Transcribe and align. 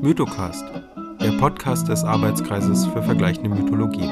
Mythocast, 0.00 0.64
der 1.20 1.32
Podcast 1.38 1.88
des 1.88 2.04
Arbeitskreises 2.04 2.86
für 2.86 3.02
vergleichende 3.02 3.50
Mythologie. 3.50 4.08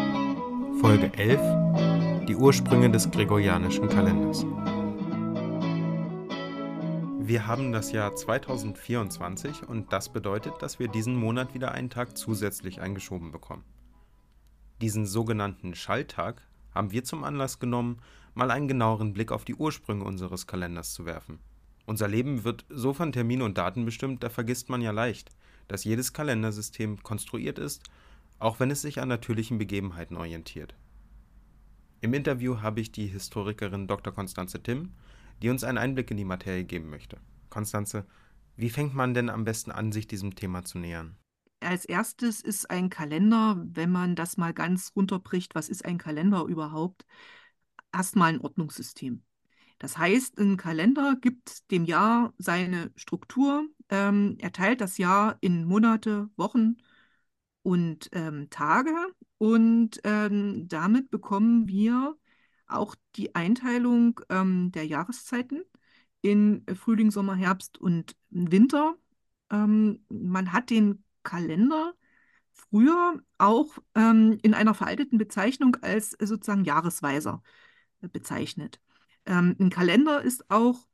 Folge 0.80 1.12
11: 1.14 2.26
Die 2.26 2.34
Ursprünge 2.34 2.90
des 2.90 3.08
gregorianischen 3.08 3.88
Kalenders. 3.88 4.44
Wir 7.20 7.46
haben 7.46 7.70
das 7.70 7.92
Jahr 7.92 8.16
2024 8.16 9.68
und 9.68 9.92
das 9.92 10.08
bedeutet, 10.08 10.54
dass 10.58 10.80
wir 10.80 10.88
diesen 10.88 11.14
Monat 11.14 11.54
wieder 11.54 11.70
einen 11.70 11.88
Tag 11.88 12.18
zusätzlich 12.18 12.80
eingeschoben 12.80 13.30
bekommen. 13.30 13.62
Diesen 14.80 15.06
sogenannten 15.06 15.76
Schalltag 15.76 16.42
haben 16.74 16.90
wir 16.90 17.04
zum 17.04 17.22
Anlass 17.22 17.60
genommen, 17.60 18.02
mal 18.34 18.50
einen 18.50 18.66
genaueren 18.66 19.12
Blick 19.12 19.30
auf 19.30 19.44
die 19.44 19.54
Ursprünge 19.54 20.02
unseres 20.02 20.48
Kalenders 20.48 20.94
zu 20.94 21.06
werfen. 21.06 21.38
Unser 21.86 22.08
Leben 22.08 22.42
wird 22.42 22.64
so 22.68 22.92
von 22.92 23.12
Terminen 23.12 23.42
und 23.42 23.56
Daten 23.56 23.84
bestimmt, 23.84 24.24
da 24.24 24.28
vergisst 24.28 24.68
man 24.68 24.82
ja 24.82 24.90
leicht, 24.90 25.30
dass 25.68 25.84
jedes 25.84 26.12
Kalendersystem 26.12 27.02
konstruiert 27.02 27.58
ist, 27.58 27.82
auch 28.38 28.60
wenn 28.60 28.70
es 28.70 28.82
sich 28.82 29.00
an 29.00 29.08
natürlichen 29.08 29.58
Begebenheiten 29.58 30.16
orientiert. 30.16 30.74
Im 32.00 32.14
Interview 32.14 32.60
habe 32.60 32.80
ich 32.80 32.92
die 32.92 33.06
Historikerin 33.06 33.86
Dr. 33.86 34.12
Konstanze 34.12 34.62
Timm, 34.62 34.92
die 35.42 35.48
uns 35.48 35.64
einen 35.64 35.78
Einblick 35.78 36.10
in 36.10 36.16
die 36.16 36.24
Materie 36.24 36.64
geben 36.64 36.90
möchte. 36.90 37.18
Konstanze, 37.50 38.06
wie 38.56 38.70
fängt 38.70 38.94
man 38.94 39.14
denn 39.14 39.28
am 39.28 39.44
besten 39.44 39.70
an, 39.70 39.92
sich 39.92 40.06
diesem 40.06 40.34
Thema 40.34 40.64
zu 40.64 40.78
nähern? 40.78 41.16
Als 41.60 41.84
erstes 41.84 42.42
ist 42.42 42.70
ein 42.70 42.90
Kalender, 42.90 43.62
wenn 43.72 43.90
man 43.90 44.14
das 44.14 44.36
mal 44.36 44.52
ganz 44.52 44.92
runterbricht, 44.94 45.54
was 45.54 45.68
ist 45.68 45.84
ein 45.84 45.98
Kalender 45.98 46.44
überhaupt? 46.44 47.06
Erstmal 47.92 48.34
ein 48.34 48.40
Ordnungssystem. 48.40 49.22
Das 49.78 49.98
heißt, 49.98 50.38
ein 50.38 50.56
Kalender 50.56 51.16
gibt 51.20 51.70
dem 51.70 51.84
Jahr 51.84 52.32
seine 52.38 52.92
Struktur. 52.96 53.66
Ähm, 53.90 54.36
er 54.40 54.52
teilt 54.52 54.80
das 54.80 54.98
Jahr 54.98 55.38
in 55.40 55.64
Monate, 55.64 56.28
Wochen 56.36 56.76
und 57.62 58.08
ähm, 58.12 58.48
Tage. 58.50 58.94
Und 59.38 60.00
ähm, 60.04 60.68
damit 60.68 61.10
bekommen 61.10 61.68
wir 61.68 62.16
auch 62.66 62.94
die 63.16 63.34
Einteilung 63.34 64.20
ähm, 64.28 64.72
der 64.72 64.86
Jahreszeiten 64.86 65.62
in 66.22 66.64
Frühling, 66.74 67.10
Sommer, 67.10 67.34
Herbst 67.36 67.78
und 67.78 68.16
Winter. 68.30 68.96
Ähm, 69.50 70.04
man 70.08 70.52
hat 70.52 70.70
den 70.70 71.04
Kalender 71.22 71.94
früher 72.52 73.20
auch 73.38 73.78
ähm, 73.94 74.38
in 74.42 74.54
einer 74.54 74.74
veralteten 74.74 75.18
Bezeichnung 75.18 75.76
als 75.82 76.10
sozusagen 76.20 76.64
Jahresweiser 76.64 77.42
bezeichnet. 78.00 78.80
Ein 79.24 79.70
Kalender 79.70 80.22
ist 80.22 80.48
auch 80.50 80.86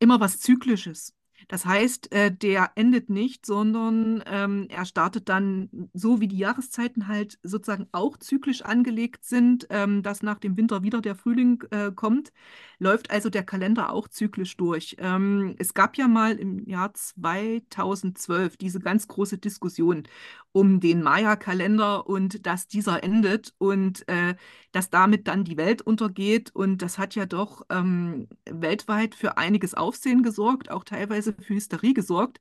immer 0.00 0.18
was 0.18 0.40
Zyklisches. 0.40 1.14
Das 1.46 1.64
heißt, 1.64 2.12
äh, 2.12 2.32
der 2.34 2.72
endet 2.74 3.08
nicht, 3.10 3.46
sondern 3.46 4.22
ähm, 4.26 4.66
er 4.68 4.84
startet 4.84 5.28
dann 5.28 5.88
so, 5.94 6.20
wie 6.20 6.28
die 6.28 6.38
Jahreszeiten 6.38 7.06
halt 7.06 7.38
sozusagen 7.42 7.86
auch 7.92 8.16
zyklisch 8.16 8.62
angelegt 8.62 9.24
sind, 9.24 9.66
ähm, 9.70 10.02
dass 10.02 10.22
nach 10.22 10.38
dem 10.38 10.56
Winter 10.56 10.82
wieder 10.82 11.00
der 11.00 11.14
Frühling 11.14 11.62
äh, 11.70 11.92
kommt, 11.92 12.32
läuft 12.78 13.10
also 13.10 13.30
der 13.30 13.44
Kalender 13.44 13.92
auch 13.92 14.08
zyklisch 14.08 14.56
durch. 14.56 14.96
Ähm, 14.98 15.54
es 15.58 15.74
gab 15.74 15.96
ja 15.96 16.08
mal 16.08 16.36
im 16.38 16.66
Jahr 16.68 16.92
2012 16.92 18.56
diese 18.56 18.80
ganz 18.80 19.06
große 19.06 19.38
Diskussion 19.38 20.04
um 20.52 20.80
den 20.80 21.02
Maya-Kalender 21.02 22.08
und 22.08 22.46
dass 22.46 22.66
dieser 22.66 23.02
endet 23.04 23.54
und 23.58 24.08
äh, 24.08 24.34
dass 24.72 24.90
damit 24.90 25.28
dann 25.28 25.44
die 25.44 25.56
Welt 25.56 25.82
untergeht. 25.82 26.54
Und 26.54 26.82
das 26.82 26.98
hat 26.98 27.14
ja 27.14 27.26
doch 27.26 27.62
ähm, 27.70 28.28
weltweit 28.44 29.14
für 29.14 29.38
einiges 29.38 29.74
Aufsehen 29.74 30.22
gesorgt, 30.22 30.70
auch 30.70 30.84
teilweise 30.84 31.27
für 31.34 31.54
Hysterie 31.54 31.94
gesorgt, 31.94 32.40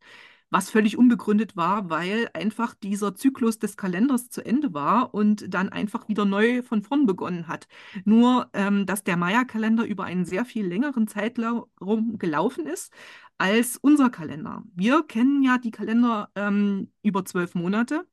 was 0.50 0.70
völlig 0.70 0.98
unbegründet 0.98 1.58
war, 1.58 1.90
weil 1.90 2.30
einfach 2.34 2.74
dieser 2.74 3.16
Zyklus 3.16 3.60
des 3.60 3.76
Kalenders 3.78 4.30
zu 4.30 4.46
Ende 4.46 4.74
war 4.74 5.14
und 5.14 5.54
dann 5.54 5.70
einfach 5.70 6.08
wieder 6.08 6.26
neu 6.26 6.64
von 6.64 6.82
vorn 6.84 7.06
begonnen 7.06 7.48
hat. 7.48 7.68
Nur, 8.06 8.50
ähm, 8.54 8.86
dass 8.86 9.04
der 9.04 9.18
Maya-Kalender 9.18 9.86
über 9.86 10.06
einen 10.06 10.26
sehr 10.26 10.46
viel 10.46 10.66
längeren 10.66 11.08
Zeitraum 11.08 12.18
gelaufen 12.18 12.66
ist 12.66 12.94
als 13.38 13.78
unser 13.78 14.10
Kalender. 14.10 14.64
Wir 14.74 15.04
kennen 15.04 15.44
ja 15.44 15.58
die 15.58 15.72
Kalender 15.72 16.32
ähm, 16.36 16.92
über 17.04 17.26
zwölf 17.26 17.56
Monate 17.56 18.08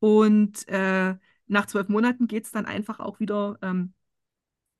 und 0.00 0.68
äh, 0.68 1.16
nach 1.46 1.66
zwölf 1.66 1.88
Monaten 1.88 2.26
geht 2.28 2.44
es 2.44 2.52
dann 2.52 2.66
einfach 2.66 3.00
auch 3.00 3.20
wieder 3.20 3.58
ähm, 3.62 3.94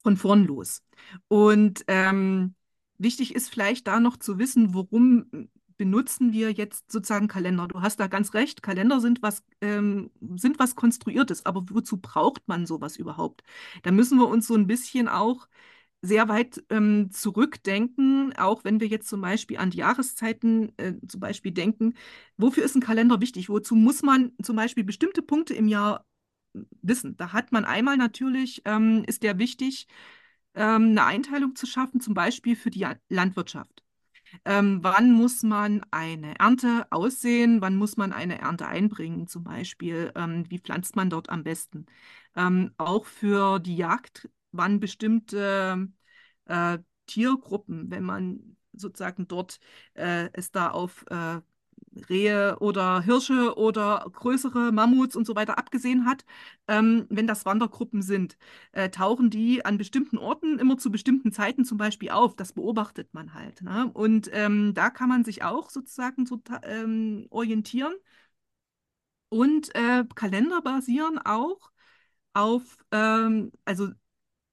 von 0.02 0.16
vorn 0.16 0.44
los. 0.46 0.82
Und 1.28 1.84
ähm, 1.88 2.54
wichtig 2.98 3.34
ist 3.34 3.50
vielleicht 3.50 3.86
da 3.86 4.00
noch 4.00 4.16
zu 4.16 4.38
wissen, 4.38 4.74
worum 4.74 5.48
benutzen 5.78 6.32
wir 6.32 6.50
jetzt 6.52 6.90
sozusagen 6.92 7.28
Kalender? 7.28 7.68
Du 7.68 7.80
hast 7.80 8.00
da 8.00 8.08
ganz 8.08 8.34
recht, 8.34 8.62
Kalender 8.62 9.00
sind 9.00 9.22
was, 9.22 9.42
ähm, 9.60 10.10
sind 10.36 10.58
was 10.58 10.74
Konstruiertes, 10.74 11.46
aber 11.46 11.64
wozu 11.70 11.98
braucht 11.98 12.46
man 12.48 12.66
sowas 12.66 12.96
überhaupt? 12.96 13.42
Da 13.82 13.92
müssen 13.92 14.18
wir 14.18 14.28
uns 14.28 14.46
so 14.46 14.54
ein 14.54 14.66
bisschen 14.66 15.08
auch 15.08 15.48
sehr 16.02 16.28
weit 16.28 16.62
ähm, 16.70 17.10
zurückdenken, 17.10 18.32
auch 18.36 18.64
wenn 18.64 18.80
wir 18.80 18.86
jetzt 18.88 19.08
zum 19.08 19.20
Beispiel 19.20 19.58
an 19.58 19.70
die 19.70 19.78
Jahreszeiten 19.78 20.72
äh, 20.78 20.94
zum 21.06 21.20
Beispiel 21.20 21.52
denken. 21.52 21.94
Wofür 22.36 22.64
ist 22.64 22.76
ein 22.76 22.80
Kalender 22.80 23.20
wichtig? 23.20 23.48
Wozu 23.48 23.74
muss 23.74 24.02
man 24.02 24.32
zum 24.42 24.56
Beispiel 24.56 24.84
bestimmte 24.84 25.22
Punkte 25.22 25.54
im 25.54 25.66
Jahr 25.68 26.06
wissen? 26.82 27.16
Da 27.16 27.32
hat 27.32 27.52
man 27.52 27.64
einmal 27.64 27.96
natürlich, 27.96 28.62
ähm, 28.64 29.04
ist 29.06 29.22
der 29.24 29.38
wichtig, 29.38 29.88
ähm, 30.58 30.90
eine 30.90 31.04
Einteilung 31.06 31.56
zu 31.56 31.66
schaffen, 31.66 32.00
zum 32.00 32.14
Beispiel 32.14 32.56
für 32.56 32.70
die 32.70 32.86
Landwirtschaft. 33.08 33.82
Ähm, 34.44 34.80
wann 34.82 35.12
muss 35.12 35.42
man 35.42 35.82
eine 35.90 36.38
Ernte 36.38 36.86
aussehen? 36.90 37.60
Wann 37.62 37.76
muss 37.76 37.96
man 37.96 38.12
eine 38.12 38.38
Ernte 38.40 38.66
einbringen? 38.68 39.26
Zum 39.26 39.44
Beispiel, 39.44 40.12
ähm, 40.16 40.44
wie 40.50 40.58
pflanzt 40.60 40.96
man 40.96 41.10
dort 41.10 41.30
am 41.30 41.44
besten? 41.44 41.86
Ähm, 42.36 42.72
auch 42.78 43.06
für 43.06 43.58
die 43.60 43.76
Jagd, 43.76 44.28
wann 44.52 44.80
bestimmte 44.80 45.88
äh, 46.46 46.78
Tiergruppen, 47.06 47.90
wenn 47.90 48.04
man 48.04 48.56
sozusagen 48.72 49.28
dort 49.28 49.60
äh, 49.94 50.28
es 50.32 50.50
da 50.50 50.70
auf 50.70 51.04
äh, 51.10 51.40
Rehe 52.08 52.56
oder 52.60 53.00
Hirsche 53.02 53.56
oder 53.56 54.06
größere 54.12 54.72
Mammuts 54.72 55.16
und 55.16 55.26
so 55.26 55.34
weiter 55.36 55.58
abgesehen 55.58 56.06
hat, 56.06 56.24
ähm, 56.68 57.06
wenn 57.10 57.26
das 57.26 57.46
Wandergruppen 57.46 58.02
sind, 58.02 58.36
äh, 58.72 58.90
tauchen 58.90 59.30
die 59.30 59.64
an 59.64 59.78
bestimmten 59.78 60.18
Orten 60.18 60.58
immer 60.58 60.78
zu 60.78 60.90
bestimmten 60.90 61.32
Zeiten 61.32 61.64
zum 61.64 61.78
Beispiel 61.78 62.10
auf. 62.10 62.36
Das 62.36 62.52
beobachtet 62.52 63.12
man 63.14 63.34
halt. 63.34 63.62
Ne? 63.62 63.90
Und 63.92 64.30
ähm, 64.32 64.74
da 64.74 64.90
kann 64.90 65.08
man 65.08 65.24
sich 65.24 65.42
auch 65.42 65.70
sozusagen 65.70 66.26
so, 66.26 66.40
ähm, 66.62 67.26
orientieren. 67.30 67.94
Und 69.30 69.74
äh, 69.74 70.04
Kalender 70.14 70.62
basieren 70.62 71.18
auch 71.18 71.70
auf, 72.34 72.78
ähm, 72.92 73.52
also 73.64 73.90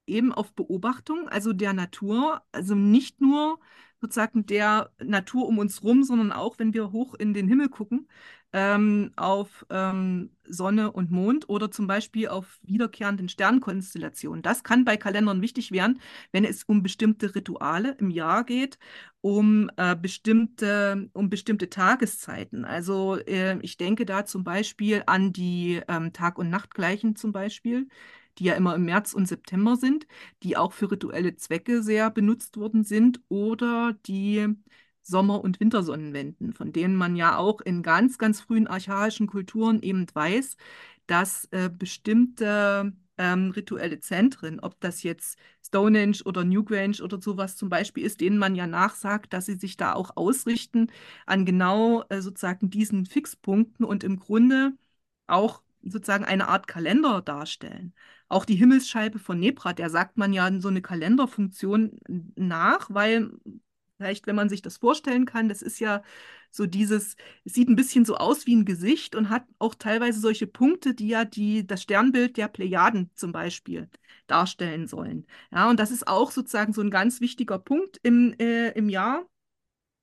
eben 0.07 0.33
auf 0.33 0.53
Beobachtung, 0.53 1.29
also 1.29 1.53
der 1.53 1.73
Natur, 1.73 2.44
also 2.51 2.75
nicht 2.75 3.22
nur 3.22 3.59
sozusagen 4.05 4.45
der 4.45 4.91
Natur 5.03 5.47
um 5.47 5.57
uns 5.57 5.83
rum, 5.83 6.03
sondern 6.03 6.31
auch, 6.31 6.59
wenn 6.59 6.73
wir 6.73 6.91
hoch 6.91 7.16
in 7.16 7.33
den 7.33 7.47
Himmel 7.47 7.69
gucken, 7.69 8.07
ähm, 8.53 9.11
auf 9.16 9.66
ähm, 9.69 10.29
Sonne 10.45 10.91
und 10.91 11.11
Mond 11.11 11.49
oder 11.49 11.71
zum 11.71 11.88
Beispiel 11.88 12.27
auf 12.27 12.59
wiederkehrenden 12.63 13.27
Sternkonstellationen. 13.27 14.44
Das 14.44 14.63
kann 14.63 14.85
bei 14.85 14.95
Kalendern 14.95 15.41
wichtig 15.41 15.71
werden, 15.71 15.99
wenn 16.31 16.45
es 16.45 16.63
um 16.63 16.83
bestimmte 16.83 17.35
Rituale 17.35 17.97
im 17.99 18.11
Jahr 18.11 18.45
geht, 18.45 18.77
um, 19.21 19.69
äh, 19.77 19.95
bestimmte, 19.95 21.09
um 21.13 21.29
bestimmte 21.29 21.69
Tageszeiten. 21.69 22.63
Also 22.63 23.17
äh, 23.17 23.57
ich 23.61 23.77
denke 23.77 24.05
da 24.05 24.25
zum 24.25 24.44
Beispiel 24.44 25.03
an 25.07 25.33
die 25.33 25.81
ähm, 25.88 26.13
Tag- 26.13 26.38
und 26.38 26.49
Nachtgleichen 26.49 27.15
zum 27.15 27.31
Beispiel 27.31 27.88
die 28.38 28.46
ja 28.46 28.53
immer 28.56 28.75
im 28.75 28.85
März 28.85 29.13
und 29.13 29.28
September 29.28 29.75
sind, 29.78 30.07
die 30.44 30.57
auch 30.57 30.73
für 30.73 30.91
rituelle 30.91 31.35
Zwecke 31.35 31.81
sehr 31.84 32.09
benutzt 32.12 32.57
worden 32.57 32.84
sind, 32.84 33.22
oder 33.29 33.94
die 34.06 34.47
Sommer- 35.01 35.44
und 35.44 35.59
Wintersonnenwenden, 35.59 36.53
von 36.53 36.72
denen 36.74 36.95
man 36.95 37.16
ja 37.16 37.38
auch 37.38 37.62
in 37.62 37.84
ganz, 37.84 38.18
ganz 38.18 38.41
frühen 38.41 38.68
archaischen 38.68 39.27
Kulturen 39.27 39.81
eben 39.81 40.06
weiß, 40.13 40.57
dass 41.07 41.45
äh, 41.51 41.69
bestimmte 41.69 42.94
ähm, 43.18 43.51
rituelle 43.51 44.00
Zentren, 44.00 44.59
ob 44.59 44.80
das 44.81 45.04
jetzt 45.04 45.38
Stonehenge 45.65 46.18
oder 46.25 46.44
Newgrange 46.44 47.01
oder 47.04 47.21
sowas 47.21 47.56
zum 47.56 47.69
Beispiel 47.69 48.04
ist, 48.06 48.19
denen 48.21 48.38
man 48.38 48.56
ja 48.56 48.68
nachsagt, 48.68 49.33
dass 49.33 49.45
sie 49.45 49.56
sich 49.56 49.77
da 49.77 49.94
auch 49.94 50.18
ausrichten 50.18 50.92
an 51.25 51.45
genau 51.45 52.04
äh, 52.09 52.21
sozusagen 52.21 52.69
diesen 52.69 53.06
Fixpunkten 53.06 53.86
und 53.86 54.04
im 54.04 54.19
Grunde 54.19 54.74
auch 55.27 55.62
sozusagen 55.85 56.25
eine 56.25 56.47
Art 56.47 56.67
Kalender 56.67 57.21
darstellen. 57.21 57.93
Auch 58.27 58.45
die 58.45 58.55
Himmelsscheibe 58.55 59.19
von 59.19 59.39
Nebra, 59.39 59.73
der 59.73 59.89
sagt 59.89 60.17
man 60.17 60.33
ja 60.33 60.49
so 60.59 60.67
eine 60.69 60.81
Kalenderfunktion 60.81 61.99
nach, 62.35 62.89
weil 62.89 63.31
vielleicht, 63.97 64.27
wenn 64.27 64.35
man 64.35 64.49
sich 64.49 64.61
das 64.61 64.77
vorstellen 64.77 65.25
kann, 65.25 65.47
das 65.49 65.61
ist 65.61 65.79
ja 65.79 66.01
so 66.51 66.65
dieses, 66.65 67.15
es 67.43 67.53
sieht 67.53 67.69
ein 67.69 67.75
bisschen 67.75 68.05
so 68.05 68.15
aus 68.15 68.45
wie 68.45 68.55
ein 68.55 68.65
Gesicht 68.65 69.15
und 69.15 69.29
hat 69.29 69.45
auch 69.59 69.75
teilweise 69.75 70.19
solche 70.19 70.47
Punkte, 70.47 70.93
die 70.93 71.09
ja 71.09 71.25
die, 71.25 71.65
das 71.67 71.81
Sternbild 71.83 72.37
der 72.37 72.47
Plejaden 72.47 73.11
zum 73.15 73.31
Beispiel 73.31 73.89
darstellen 74.27 74.87
sollen. 74.87 75.27
Ja, 75.51 75.69
und 75.69 75.79
das 75.79 75.91
ist 75.91 76.07
auch 76.07 76.31
sozusagen 76.31 76.73
so 76.73 76.81
ein 76.81 76.91
ganz 76.91 77.21
wichtiger 77.21 77.59
Punkt 77.59 77.99
im, 78.03 78.33
äh, 78.39 78.69
im 78.71 78.89
Jahr. 78.89 79.25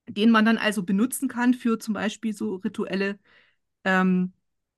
den 0.07 0.31
man 0.31 0.45
dann 0.45 0.57
also 0.57 0.83
benutzen 0.83 1.27
kann 1.29 1.53
für 1.53 1.79
zum 1.79 1.93
Beispiel 1.93 2.33
so 2.33 2.55
rituelle 2.55 3.19
ähm, 3.85 4.33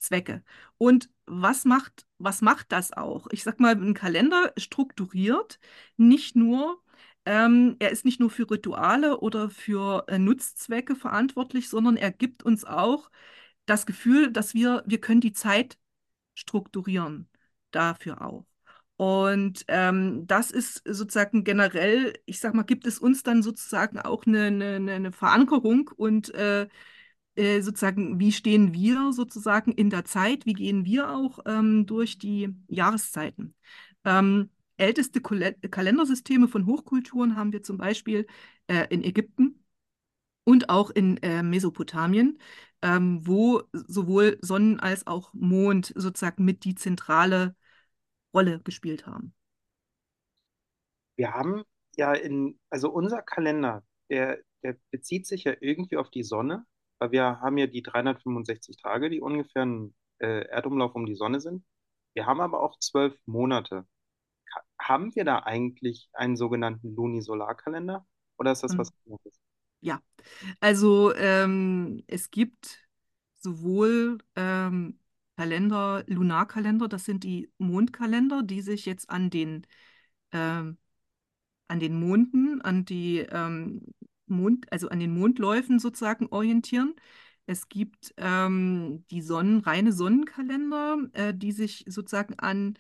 Zwecke. 0.06 0.44
Und 0.78 1.10
was 1.26 1.66
macht, 1.66 2.06
was 2.18 2.42
macht 2.42 2.72
das 2.72 2.94
auch? 2.94 3.28
Ich 3.32 3.44
sag 3.44 3.60
mal, 3.60 3.76
ein 3.76 3.94
Kalender 3.94 4.54
strukturiert 4.58 5.60
nicht 5.98 6.36
nur, 6.36 6.82
ähm, 7.26 7.76
er 7.80 7.92
ist 7.92 8.06
nicht 8.06 8.20
nur 8.20 8.30
für 8.30 8.50
Rituale 8.50 9.20
oder 9.20 9.50
für 9.50 10.06
äh, 10.08 10.20
Nutzzwecke 10.20 10.96
verantwortlich, 10.96 11.70
sondern 11.70 11.98
er 11.98 12.12
gibt 12.12 12.44
uns 12.44 12.66
auch 12.66 13.10
das 13.66 13.86
Gefühl, 13.86 14.32
dass 14.32 14.54
wir, 14.54 14.84
wir 14.86 15.02
können 15.02 15.22
die 15.22 15.34
Zeit 15.34 15.78
strukturieren 16.36 17.30
dafür 17.72 18.22
auch. 18.22 18.46
Und 18.98 19.66
ähm, 19.68 20.26
das 20.28 20.52
ist 20.52 20.82
sozusagen 20.86 21.44
generell, 21.44 22.14
ich 22.26 22.40
sag 22.40 22.54
mal, 22.54 22.64
gibt 22.64 22.88
es 22.88 23.00
uns 23.00 23.24
dann 23.24 23.44
sozusagen 23.44 24.00
auch 24.00 24.26
eine, 24.26 24.46
eine, 24.46 24.94
eine 24.94 25.12
Verankerung 25.12 25.90
und 25.98 26.34
äh, 26.34 26.68
äh, 27.36 27.62
sozusagen, 27.62 28.20
wie 28.20 28.32
stehen 28.32 28.74
wir 28.74 29.12
sozusagen 29.14 29.72
in 29.72 29.90
der 29.90 30.06
Zeit, 30.06 30.46
wie 30.46 30.54
gehen 30.54 30.86
wir 30.86 31.10
auch 31.12 31.40
ähm, 31.46 31.86
durch 31.86 32.18
die 32.18 32.50
Jahreszeiten. 32.68 33.56
Ähm, 34.06 34.50
älteste 34.78 35.22
Kol 35.22 35.54
Kalendersysteme 35.72 36.48
von 36.48 36.66
Hochkulturen 36.66 37.36
haben 37.36 37.54
wir 37.54 37.64
zum 37.64 37.78
Beispiel 37.78 38.28
äh, 38.68 38.88
in 38.90 39.04
Ägypten 39.04 39.64
und 40.44 40.70
auch 40.70 40.90
in 40.92 41.18
äh, 41.24 41.44
Mesopotamien, 41.44 42.40
ähm, 42.82 43.26
wo 43.28 43.64
sowohl 43.74 44.38
Sonnen- 44.42 44.80
als 44.80 45.08
auch 45.08 45.34
Mond 45.34 45.94
sozusagen 45.96 46.46
mit 46.46 46.66
die 46.66 46.76
zentrale 46.76 47.56
Rolle 48.34 48.62
gespielt 48.62 49.08
haben. 49.08 49.34
Wir 51.16 51.34
haben 51.34 51.64
ja 51.98 52.14
in, 52.14 52.60
also 52.70 52.90
unser 52.92 53.22
Kalender, 53.22 53.84
der, 54.10 54.40
der 54.64 54.78
bezieht 54.92 55.28
sich 55.28 55.44
ja 55.46 55.54
irgendwie 55.60 55.98
auf 55.98 56.10
die 56.10 56.24
Sonne, 56.24 56.66
weil 57.06 57.12
wir 57.12 57.40
haben 57.42 57.58
ja 57.58 57.68
die 57.68 57.84
365 57.84 58.78
Tage, 58.78 59.10
die 59.10 59.22
ungefähr 59.22 59.64
ein 59.66 59.96
äh, 60.20 60.46
Erdumlauf 60.48 60.96
um 60.96 61.06
die 61.06 61.16
Sonne 61.16 61.40
sind. 61.42 61.66
Wir 62.14 62.26
haben 62.26 62.42
aber 62.42 62.62
auch 62.64 62.80
zwölf 62.80 63.16
Monate. 63.26 63.86
Ka- 64.52 64.64
Haben 64.80 65.16
wir 65.16 65.26
da 65.26 65.40
eigentlich 65.42 66.10
einen 66.14 66.38
sogenannten 66.38 66.96
Lunisolarkalender 66.96 68.06
oder 68.38 68.52
ist 68.54 68.64
das 68.64 68.78
Mhm. 68.78 68.80
was 68.80 68.92
anderes? 69.06 69.40
Ja, 69.82 70.02
also 70.62 71.14
ähm, 71.16 72.04
es 72.08 72.32
gibt 72.32 72.88
sowohl 73.42 74.20
ähm, 74.36 75.00
Kalender, 75.38 76.04
Lunarkalender, 76.08 76.88
das 76.90 77.06
sind 77.06 77.24
die 77.24 77.52
Mondkalender, 77.60 78.44
die 78.44 78.62
sich 78.62 78.86
jetzt 78.86 79.10
an 79.10 79.30
den 79.32 79.68
ähm, 80.34 80.78
an 81.70 81.80
den 81.80 82.00
Monden, 82.00 82.62
an 82.62 82.86
die 82.86 83.20
ähm, 83.20 83.84
Mond, 84.28 84.72
also 84.72 84.90
an 84.90 85.00
den 85.00 85.14
Mondläufen 85.18 85.80
sozusagen 85.80 86.28
orientieren. 86.28 86.96
Es 87.46 87.70
gibt 87.70 88.14
ähm, 88.18 89.06
die 89.12 89.22
Sonnen, 89.22 89.60
reine 89.62 89.92
Sonnenkalender, 89.94 90.98
äh, 91.14 91.34
die 91.34 91.52
sich 91.52 91.86
sozusagen 91.88 92.36
an 92.40 92.76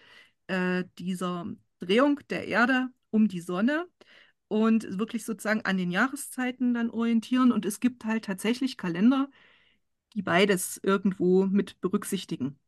äh, 0.48 0.86
dieser 1.00 1.46
Drehung 1.80 2.20
der 2.30 2.48
Erde 2.48 2.90
um 3.12 3.28
die 3.28 3.42
Sonne 3.42 3.88
und 4.48 4.98
wirklich 5.00 5.26
sozusagen 5.26 5.62
an 5.62 5.78
den 5.78 5.92
Jahreszeiten 5.92 6.74
dann 6.74 6.90
orientieren. 6.90 7.52
Und 7.52 7.66
es 7.66 7.80
gibt 7.80 8.06
halt 8.06 8.26
tatsächlich 8.26 8.78
Kalender, 8.78 9.30
die 10.14 10.22
beides 10.24 10.80
irgendwo 10.84 11.46
mit 11.46 11.80
berücksichtigen. 11.82 12.60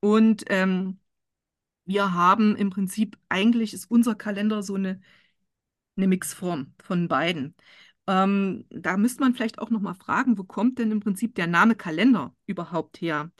Und 0.00 0.44
ähm, 0.48 0.98
wir 1.86 2.14
haben 2.14 2.56
im 2.56 2.70
Prinzip, 2.70 3.18
eigentlich 3.28 3.74
ist 3.74 3.90
unser 3.90 4.14
Kalender 4.14 4.62
so 4.62 4.74
eine 4.76 5.00
eine 5.96 6.08
Mixform 6.08 6.74
von 6.82 7.08
beiden. 7.08 7.54
Ähm, 8.10 8.64
da 8.70 8.96
müsste 8.96 9.20
man 9.22 9.34
vielleicht 9.34 9.60
auch 9.60 9.70
noch 9.70 9.80
mal 9.80 9.94
fragen, 9.94 10.36
wo 10.36 10.42
kommt 10.42 10.80
denn 10.80 10.90
im 10.90 10.98
Prinzip 11.00 11.36
der 11.36 11.46
Name 11.46 11.76
Kalender 11.76 12.34
überhaupt 12.46 13.00
her? 13.00 13.30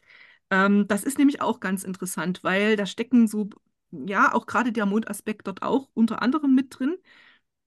Ähm, 0.50 0.86
das 0.86 1.02
ist 1.02 1.18
nämlich 1.18 1.42
auch 1.42 1.58
ganz 1.58 1.82
interessant, 1.82 2.44
weil 2.44 2.76
da 2.76 2.86
stecken 2.86 3.26
so, 3.26 3.50
ja, 3.90 4.32
auch 4.32 4.46
gerade 4.46 4.70
der 4.72 4.86
Mondaspekt 4.86 5.48
dort 5.48 5.62
auch 5.62 5.90
unter 5.94 6.22
anderem 6.22 6.54
mit 6.54 6.78
drin. 6.78 6.96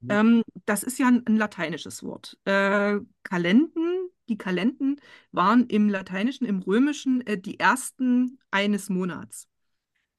Mhm. 0.01 0.11
Ähm, 0.11 0.43
das 0.65 0.83
ist 0.83 0.97
ja 0.97 1.07
ein, 1.07 1.27
ein 1.27 1.35
lateinisches 1.35 2.03
Wort. 2.03 2.37
Äh, 2.45 2.99
Kalenden, 3.23 4.09
die 4.29 4.37
Kalenden 4.37 5.01
waren 5.33 5.67
im 5.67 5.89
Lateinischen, 5.89 6.45
im 6.47 6.59
Römischen 6.59 7.25
äh, 7.27 7.37
die 7.37 7.59
ersten 7.59 8.39
eines 8.49 8.89
Monats. 8.89 9.49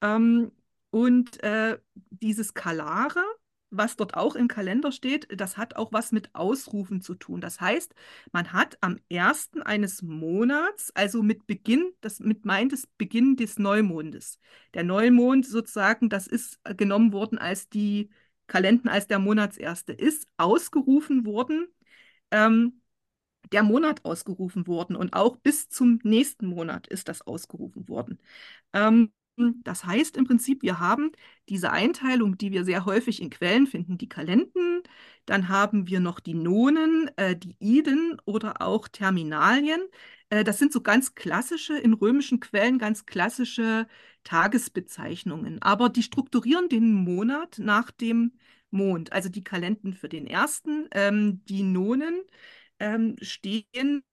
Ähm, 0.01 0.51
und 0.91 1.41
äh, 1.43 1.79
dieses 1.95 2.53
Kalare, 2.53 3.23
was 3.77 3.95
dort 3.95 4.15
auch 4.15 4.35
im 4.35 4.47
Kalender 4.47 4.91
steht, 4.91 5.27
das 5.39 5.57
hat 5.57 5.75
auch 5.75 5.91
was 5.93 6.11
mit 6.11 6.33
Ausrufen 6.35 7.01
zu 7.01 7.15
tun. 7.15 7.41
Das 7.41 7.61
heißt, 7.61 7.93
man 8.31 8.53
hat 8.53 8.77
am 8.81 8.99
ersten 9.09 9.61
eines 9.61 10.01
Monats, 10.01 10.91
also 10.95 11.23
mit 11.23 11.47
Beginn, 11.47 11.93
das 12.01 12.19
mit 12.19 12.45
meint 12.45 12.73
es 12.73 12.87
Beginn 12.87 13.35
des 13.35 13.59
Neumondes. 13.59 14.39
Der 14.73 14.83
Neumond 14.83 15.45
sozusagen, 15.45 16.09
das 16.09 16.27
ist 16.27 16.59
äh, 16.63 16.75
genommen 16.75 17.13
worden 17.13 17.37
als 17.37 17.69
die 17.69 18.09
Kalenden, 18.47 18.89
als 18.89 19.07
der 19.07 19.19
Monatserste 19.19 19.93
ist, 19.93 20.27
ausgerufen 20.37 21.25
worden. 21.25 21.67
Ähm, 22.31 22.81
der 23.51 23.63
Monat 23.63 24.03
ausgerufen 24.05 24.67
worden 24.67 24.95
und 24.95 25.13
auch 25.13 25.37
bis 25.37 25.69
zum 25.69 25.99
nächsten 26.03 26.47
Monat 26.47 26.87
ist 26.87 27.07
das 27.09 27.21
ausgerufen 27.21 27.87
worden. 27.87 28.19
Ähm, 28.73 29.11
das 29.63 29.85
heißt 29.85 30.17
im 30.17 30.25
Prinzip, 30.25 30.61
wir 30.61 30.79
haben 30.79 31.11
diese 31.49 31.71
Einteilung, 31.71 32.37
die 32.37 32.51
wir 32.51 32.63
sehr 32.65 32.85
häufig 32.85 33.21
in 33.21 33.29
Quellen 33.29 33.67
finden, 33.67 33.97
die 33.97 34.09
Kalenden, 34.09 34.81
dann 35.25 35.49
haben 35.49 35.87
wir 35.87 35.99
noch 35.99 36.19
die 36.19 36.33
Nonen, 36.33 37.09
äh, 37.17 37.35
die 37.35 37.55
Iden 37.59 38.17
oder 38.25 38.61
auch 38.61 38.87
Terminalien. 38.87 39.81
Äh, 40.29 40.43
das 40.43 40.59
sind 40.59 40.71
so 40.71 40.81
ganz 40.81 41.15
klassische, 41.15 41.77
in 41.77 41.93
römischen 41.93 42.39
Quellen 42.39 42.79
ganz 42.79 43.05
klassische 43.05 43.87
Tagesbezeichnungen, 44.23 45.61
aber 45.61 45.89
die 45.89 46.03
strukturieren 46.03 46.69
den 46.69 46.93
Monat 46.93 47.59
nach 47.59 47.91
dem 47.91 48.33
Mond. 48.71 49.11
Also 49.13 49.29
die 49.29 49.43
Kalenden 49.43 49.93
für 49.93 50.09
den 50.09 50.27
ersten, 50.27 50.87
ähm, 50.91 51.43
die 51.45 51.63
Nonen 51.63 52.21
ähm, 52.79 53.15
stehen 53.21 54.03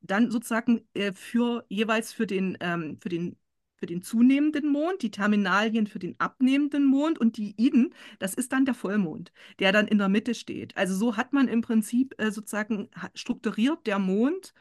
dann 0.00 0.30
sozusagen 0.30 0.86
äh, 0.94 1.12
für 1.12 1.64
jeweils 1.68 2.12
für 2.12 2.26
den, 2.26 2.56
ähm, 2.60 2.98
für 3.02 3.08
den, 3.08 3.36
für 3.78 3.86
den 3.86 4.02
zunehmenden 4.02 4.70
Mond, 4.70 5.02
die 5.02 5.10
Terminalien 5.10 5.86
für 5.86 5.98
den 5.98 6.18
abnehmenden 6.18 6.84
Mond 6.84 7.18
und 7.18 7.36
die 7.36 7.54
Iden, 7.56 7.94
das 8.18 8.34
ist 8.34 8.52
dann 8.52 8.64
der 8.64 8.74
Vollmond, 8.74 9.32
der 9.60 9.72
dann 9.72 9.88
in 9.88 9.98
der 9.98 10.08
Mitte 10.08 10.34
steht. 10.34 10.76
Also 10.76 10.94
so 10.96 11.16
hat 11.16 11.32
man 11.32 11.48
im 11.48 11.60
Prinzip 11.60 12.14
äh, 12.18 12.30
sozusagen 12.30 12.88
strukturiert 13.14 13.86
der 13.86 13.98
Mond 13.98 14.52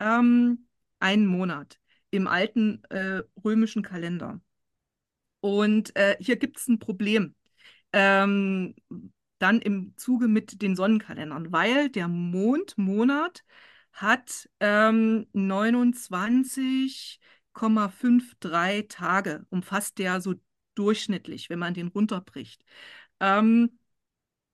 ähm, 0.00 0.66
einen 1.00 1.26
Monat 1.26 1.78
im 2.10 2.26
alten 2.26 2.82
äh, 2.90 3.22
römischen 3.44 3.82
Kalender. 3.82 4.40
Und 5.40 5.94
äh, 5.96 6.16
hier 6.20 6.36
gibt 6.36 6.58
es 6.58 6.68
ein 6.68 6.78
Problem 6.78 7.34
ähm, 7.92 8.74
dann 9.38 9.60
im 9.60 9.94
Zuge 9.96 10.28
mit 10.28 10.62
den 10.62 10.76
Sonnenkalendern, 10.76 11.52
weil 11.52 11.90
der 11.90 12.08
Mondmonat 12.08 13.44
hat 13.92 14.48
ähm, 14.60 15.26
29,53 17.54 18.88
Tage, 18.88 19.46
umfasst 19.50 19.98
der 19.98 20.20
so 20.20 20.34
durchschnittlich, 20.74 21.50
wenn 21.50 21.58
man 21.58 21.74
den 21.74 21.88
runterbricht. 21.88 22.64
Ähm, 23.20 23.78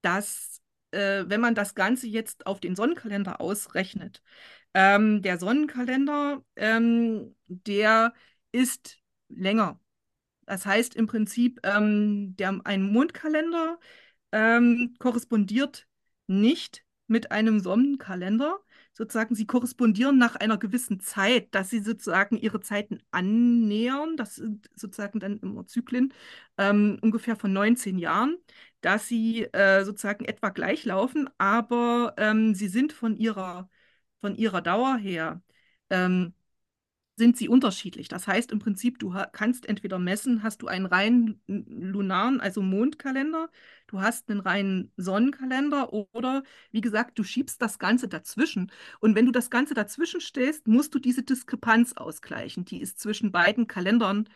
das, 0.02 0.62
äh, 0.92 1.25
wenn 1.26 1.40
man 1.40 1.54
das 1.54 1.75
Ganze 1.75 2.07
jetzt 2.09 2.47
auf 2.47 2.61
den 2.61 2.76
Sonnenkalender 2.76 3.40
ausrechnet, 3.40 4.23
ähm, 4.75 5.23
der 5.23 5.38
Sonnenkalender, 5.38 6.45
ähm, 6.57 7.35
der 7.49 8.14
ist 8.52 8.99
länger. 9.28 9.80
Das 10.47 10.66
heißt 10.66 10.97
im 10.97 11.07
Prinzip, 11.07 11.61
ähm, 11.64 12.37
der, 12.37 12.61
ein 12.64 12.83
Mondkalender 12.92 13.78
ähm, 14.33 14.97
korrespondiert 14.99 15.88
nicht 16.26 16.85
mit 17.11 17.31
einem 17.33 17.61
Sonnenkalender. 17.61 18.59
Sozusagen, 18.93 19.35
sie 19.35 19.47
korrespondieren 19.47 20.19
nach 20.19 20.37
einer 20.37 20.59
gewissen 20.59 21.00
Zeit, 21.00 21.55
dass 21.55 21.71
sie 21.71 21.81
sozusagen 21.81 22.37
ihre 22.37 22.61
Zeiten 22.61 23.00
annähern. 23.11 24.17
Das 24.17 24.37
sind 24.37 24.69
sozusagen 24.75 25.21
dann 25.21 25.38
immer 25.38 25.67
Zyklen, 25.67 26.12
ähm, 26.59 26.99
ungefähr 27.02 27.37
von 27.37 27.52
19 27.52 27.99
Jahren, 27.99 28.37
dass 28.81 29.07
sie 29.09 29.45
äh, 29.52 29.85
sozusagen 29.85 30.25
etwa 30.25 30.50
gleich 30.50 30.85
laufen, 30.85 31.29
aber 31.38 32.14
ähm, 32.19 32.55
sie 32.55 32.69
sind 32.69 32.93
von 32.93 33.17
ihrer, 33.17 33.69
von 34.21 34.35
ihrer 34.37 34.61
Dauer 34.62 34.97
her. 34.97 35.43
Ähm, 35.90 36.35
sind 37.20 37.38
sie 37.38 37.48
unterschiedlich. 37.48 38.08
Das 38.08 38.26
heißt 38.28 38.52
im 38.52 38.58
Prinzip, 38.60 38.98
du 38.98 39.14
kannst 39.32 39.66
entweder 39.68 40.00
messen, 40.00 40.42
hast 40.42 40.62
du 40.62 40.68
einen 40.68 40.86
reinen 40.86 41.40
lunaren, 41.46 42.40
also 42.40 42.62
Mondkalender, 42.62 43.50
du 43.88 44.00
hast 44.02 44.30
einen 44.30 44.40
reinen 44.40 44.92
Sonnenkalender 44.96 45.92
oder 45.92 46.42
wie 46.72 46.82
gesagt, 46.82 47.18
du 47.20 47.24
schiebst 47.24 47.62
das 47.62 47.78
Ganze 47.78 48.08
dazwischen. 48.08 48.72
Und 49.00 49.14
wenn 49.16 49.26
du 49.26 49.32
das 49.32 49.50
Ganze 49.50 49.74
dazwischen 49.74 50.20
stellst, 50.22 50.66
musst 50.68 50.94
du 50.94 50.98
diese 50.98 51.22
Diskrepanz 51.22 51.92
ausgleichen, 51.94 52.64
die 52.64 52.82
es 52.82 52.96
zwischen 52.96 53.32
beiden 53.32 53.68
Kalendern 53.68 54.28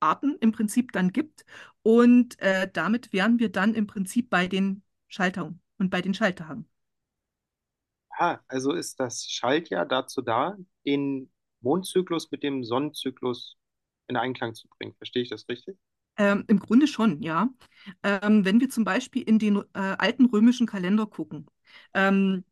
Arten 0.00 0.36
im 0.40 0.52
Prinzip 0.52 0.92
dann 0.92 1.12
gibt. 1.12 1.44
Und 1.82 2.38
äh, 2.40 2.70
damit 2.72 3.12
wären 3.12 3.38
wir 3.40 3.50
dann 3.50 3.74
im 3.74 3.86
Prinzip 3.86 4.30
bei 4.30 4.48
den 4.48 4.82
Schaltern 5.08 5.60
und 5.78 5.90
bei 5.90 6.02
den 6.02 6.14
Schalttagen. 6.14 6.68
Ah, 8.18 8.38
also 8.48 8.72
ist 8.72 9.00
das 9.00 9.24
Schaltjahr 9.30 9.86
dazu 9.86 10.22
da, 10.22 10.56
den 10.86 11.31
Mondzyklus 11.62 12.30
mit 12.30 12.42
dem 12.42 12.64
Sonnenzyklus 12.64 13.56
in 14.08 14.16
Einklang 14.16 14.54
zu 14.54 14.68
bringen. 14.68 14.94
Verstehe 14.96 15.22
ich 15.22 15.28
das 15.30 15.48
richtig? 15.48 15.78
Ähm, 16.18 16.44
im 16.48 16.58
Grunde 16.58 16.86
schon, 16.86 17.22
ja. 17.22 17.48
Ähm, 18.02 18.44
wenn 18.44 18.60
wir 18.60 18.68
zum 18.68 18.84
Beispiel 18.84 19.22
in 19.22 19.38
den 19.38 19.56
äh, 19.56 19.62
alten 19.72 20.26
römischen 20.26 20.66
Kalender 20.66 21.06
gucken, 21.06 21.46
ähm, 21.94 22.44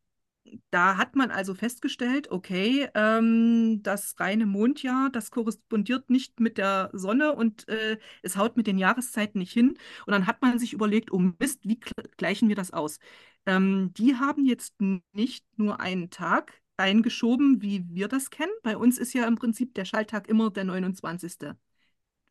da 0.71 0.97
hat 0.97 1.15
man 1.15 1.31
also 1.31 1.53
festgestellt, 1.53 2.31
okay, 2.31 2.89
ähm, 2.95 3.81
das 3.83 4.19
reine 4.19 4.45
Mondjahr, 4.45 5.09
das 5.09 5.31
korrespondiert 5.31 6.09
nicht 6.09 6.39
mit 6.39 6.57
der 6.57 6.89
Sonne 6.93 7.33
und 7.33 7.67
äh, 7.69 7.97
es 8.23 8.37
haut 8.37 8.57
mit 8.57 8.67
den 8.67 8.77
Jahreszeiten 8.77 9.39
nicht 9.39 9.53
hin. 9.53 9.77
Und 10.05 10.11
dann 10.11 10.27
hat 10.27 10.41
man 10.41 10.59
sich 10.59 10.73
überlegt, 10.73 11.11
oh 11.11 11.19
Mist, 11.19 11.61
wie 11.63 11.79
gleichen 12.17 12.49
wir 12.49 12.55
das 12.55 12.71
aus? 12.71 12.99
Ähm, 13.45 13.93
die 13.95 14.15
haben 14.15 14.45
jetzt 14.45 14.75
nicht 15.13 15.45
nur 15.57 15.79
einen 15.79 16.09
Tag 16.09 16.60
eingeschoben, 16.81 17.61
wie 17.61 17.85
wir 17.89 18.07
das 18.07 18.29
kennen. 18.29 18.51
Bei 18.63 18.77
uns 18.77 18.97
ist 18.97 19.13
ja 19.13 19.27
im 19.27 19.35
Prinzip 19.35 19.73
der 19.75 19.85
Schalltag 19.85 20.27
immer 20.27 20.49
der 20.49 20.65
29. 20.65 21.53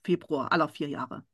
Februar 0.05 0.53
aller 0.53 0.69
vier 0.69 0.89
Jahre. 0.89 1.25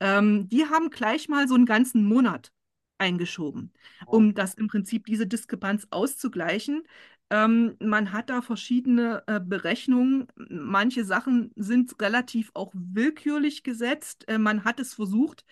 Ähm, 0.00 0.48
die 0.48 0.66
haben 0.66 0.90
gleich 0.90 1.28
mal 1.28 1.48
so 1.48 1.54
einen 1.54 1.66
ganzen 1.66 2.04
Monat 2.04 2.52
eingeschoben, 2.98 3.72
um 4.06 4.34
das 4.34 4.54
im 4.54 4.68
Prinzip 4.68 5.06
diese 5.06 5.26
Diskrepanz 5.26 5.86
auszugleichen. 5.90 6.82
Ähm, 7.30 7.76
man 7.80 8.12
hat 8.12 8.28
da 8.28 8.42
verschiedene 8.42 9.22
äh, 9.26 9.40
Berechnungen. 9.40 10.26
Manche 10.36 11.04
Sachen 11.04 11.52
sind 11.56 11.94
relativ 12.00 12.50
auch 12.54 12.72
willkürlich 12.74 13.62
gesetzt. 13.62 14.28
Äh, 14.28 14.38
man 14.38 14.64
hat 14.64 14.80
es 14.80 14.94
versucht 14.94 15.44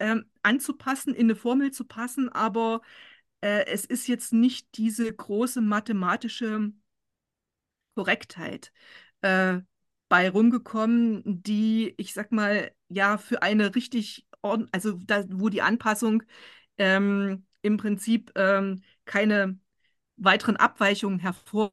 ähm, 0.00 0.26
anzupassen, 0.42 1.14
in 1.14 1.26
eine 1.26 1.36
Formel 1.36 1.70
zu 1.70 1.84
passen, 1.84 2.28
aber 2.28 2.82
äh, 3.42 3.66
es 3.66 3.84
ist 3.84 4.08
jetzt 4.08 4.32
nicht 4.32 4.76
diese 4.78 5.12
große 5.12 5.60
mathematische 5.62 6.72
Korrektheit 7.94 8.72
äh, 9.22 9.60
bei 10.08 10.30
rumgekommen, 10.30 11.22
die, 11.42 11.94
ich 11.96 12.12
sag 12.14 12.32
mal, 12.32 12.72
ja, 12.88 13.18
für 13.18 13.42
eine 13.42 13.74
richtig, 13.74 14.26
also 14.42 14.92
da, 15.04 15.24
wo 15.30 15.48
die 15.48 15.62
Anpassung 15.62 16.22
ähm, 16.78 17.46
im 17.62 17.76
Prinzip 17.78 18.32
ähm, 18.36 18.82
keine 19.04 19.58
weiteren 20.16 20.56
Abweichungen 20.56 21.18
hervorgerufen 21.20 21.72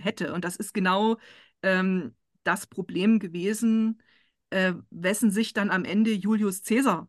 äh, 0.00 0.04
hätte. 0.04 0.32
Und 0.32 0.44
das 0.44 0.56
ist 0.56 0.74
genau 0.74 1.18
ähm, 1.62 2.14
das 2.44 2.66
Problem 2.66 3.18
gewesen, 3.20 4.02
äh, 4.50 4.74
wessen 4.90 5.30
sich 5.30 5.52
dann 5.52 5.70
am 5.70 5.84
Ende 5.84 6.12
Julius 6.12 6.62
Caesar 6.62 7.08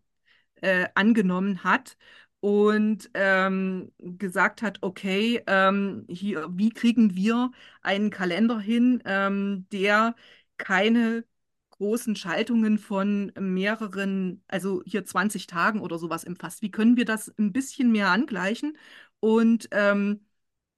äh, 0.61 0.87
angenommen 0.95 1.63
hat 1.63 1.97
und 2.43 3.09
ähm, 3.13 3.93
gesagt 3.99 4.61
hat, 4.63 4.79
okay, 4.81 5.41
ähm, 5.47 6.05
hier, 6.09 6.49
wie 6.51 6.71
kriegen 6.71 7.15
wir 7.15 7.51
einen 7.81 8.09
Kalender 8.09 8.59
hin, 8.59 9.01
ähm, 9.05 9.65
der 9.71 10.13
keine 10.57 11.23
großen 11.69 12.17
Schaltungen 12.17 12.79
von 12.79 13.31
mehreren, 13.39 14.43
also 14.49 14.83
hier 14.85 15.05
20 15.05 15.47
Tagen 15.47 15.79
oder 15.79 15.97
sowas 15.97 16.25
umfasst. 16.25 16.61
Wie 16.61 16.69
können 16.71 16.97
wir 16.97 17.05
das 17.05 17.29
ein 17.39 17.53
bisschen 17.53 17.93
mehr 17.93 18.09
angleichen? 18.09 18.77
Und 19.21 19.69
ähm, 19.71 20.25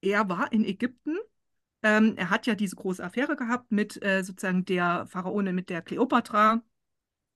er 0.01 0.29
war 0.29 0.51
in 0.51 0.65
Ägypten. 0.65 1.17
Ähm, 1.84 2.15
er 2.17 2.29
hat 2.29 2.48
ja 2.48 2.55
diese 2.55 2.75
große 2.75 3.03
Affäre 3.03 3.36
gehabt 3.36 3.72
mit 3.72 4.03
äh, 4.03 4.24
sozusagen 4.24 4.65
der 4.65 5.07
Pharaonin, 5.07 5.55
mit 5.55 5.69
der 5.72 5.81
Kleopatra. 5.81 6.63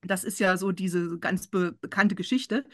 Das 0.02 0.24
ist 0.24 0.40
ja 0.40 0.56
so 0.56 0.72
diese 0.72 1.18
ganz 1.18 1.48
be 1.48 1.72
bekannte 1.72 2.14
Geschichte. 2.14 2.64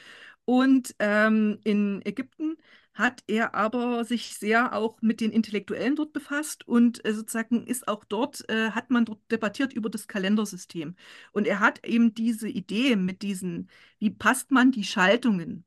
Und 0.47 0.97
ähm, 1.01 1.61
in 1.65 2.03
Ägypten 2.07 2.57
hat 2.95 3.23
er 3.29 3.55
aber 3.55 4.05
sich 4.07 4.39
sehr 4.39 4.75
auch 4.75 5.03
mit 5.03 5.21
den 5.21 5.33
Intellektuellen 5.33 5.97
dort 5.97 6.15
befasst 6.15 6.67
und 6.69 7.05
äh, 7.07 7.13
sozusagen 7.15 7.67
ist 7.67 7.89
auch 7.89 8.05
dort, 8.05 8.49
äh, 8.49 8.71
hat 8.71 8.91
man 8.91 9.05
dort 9.05 9.21
debattiert 9.31 9.75
über 9.75 9.91
das 9.91 10.09
Kalendersystem. 10.09 10.97
Und 11.33 11.47
er 11.47 11.61
hat 11.61 11.87
eben 11.87 12.15
diese 12.15 12.49
Idee 12.49 12.97
mit 12.97 13.23
diesen, 13.23 13.69
wie 14.01 14.11
passt 14.11 14.51
man 14.53 14.73
die 14.73 14.85
Schaltungen, 14.85 15.67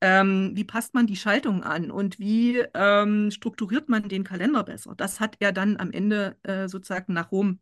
ähm, 0.00 0.52
wie 0.54 0.64
passt 0.64 0.94
man 0.94 1.06
die 1.06 1.16
Schaltungen 1.16 1.62
an 1.62 1.90
und 1.90 2.18
wie 2.18 2.58
ähm, 2.74 3.30
strukturiert 3.30 3.88
man 3.88 4.08
den 4.08 4.24
Kalender 4.24 4.64
besser. 4.64 4.94
Das 4.96 5.20
hat 5.20 5.36
er 5.40 5.52
dann 5.52 5.78
am 5.78 5.92
Ende 5.92 6.38
äh, 6.44 6.68
sozusagen 6.68 7.14
nach 7.14 7.32
Rom 7.32 7.60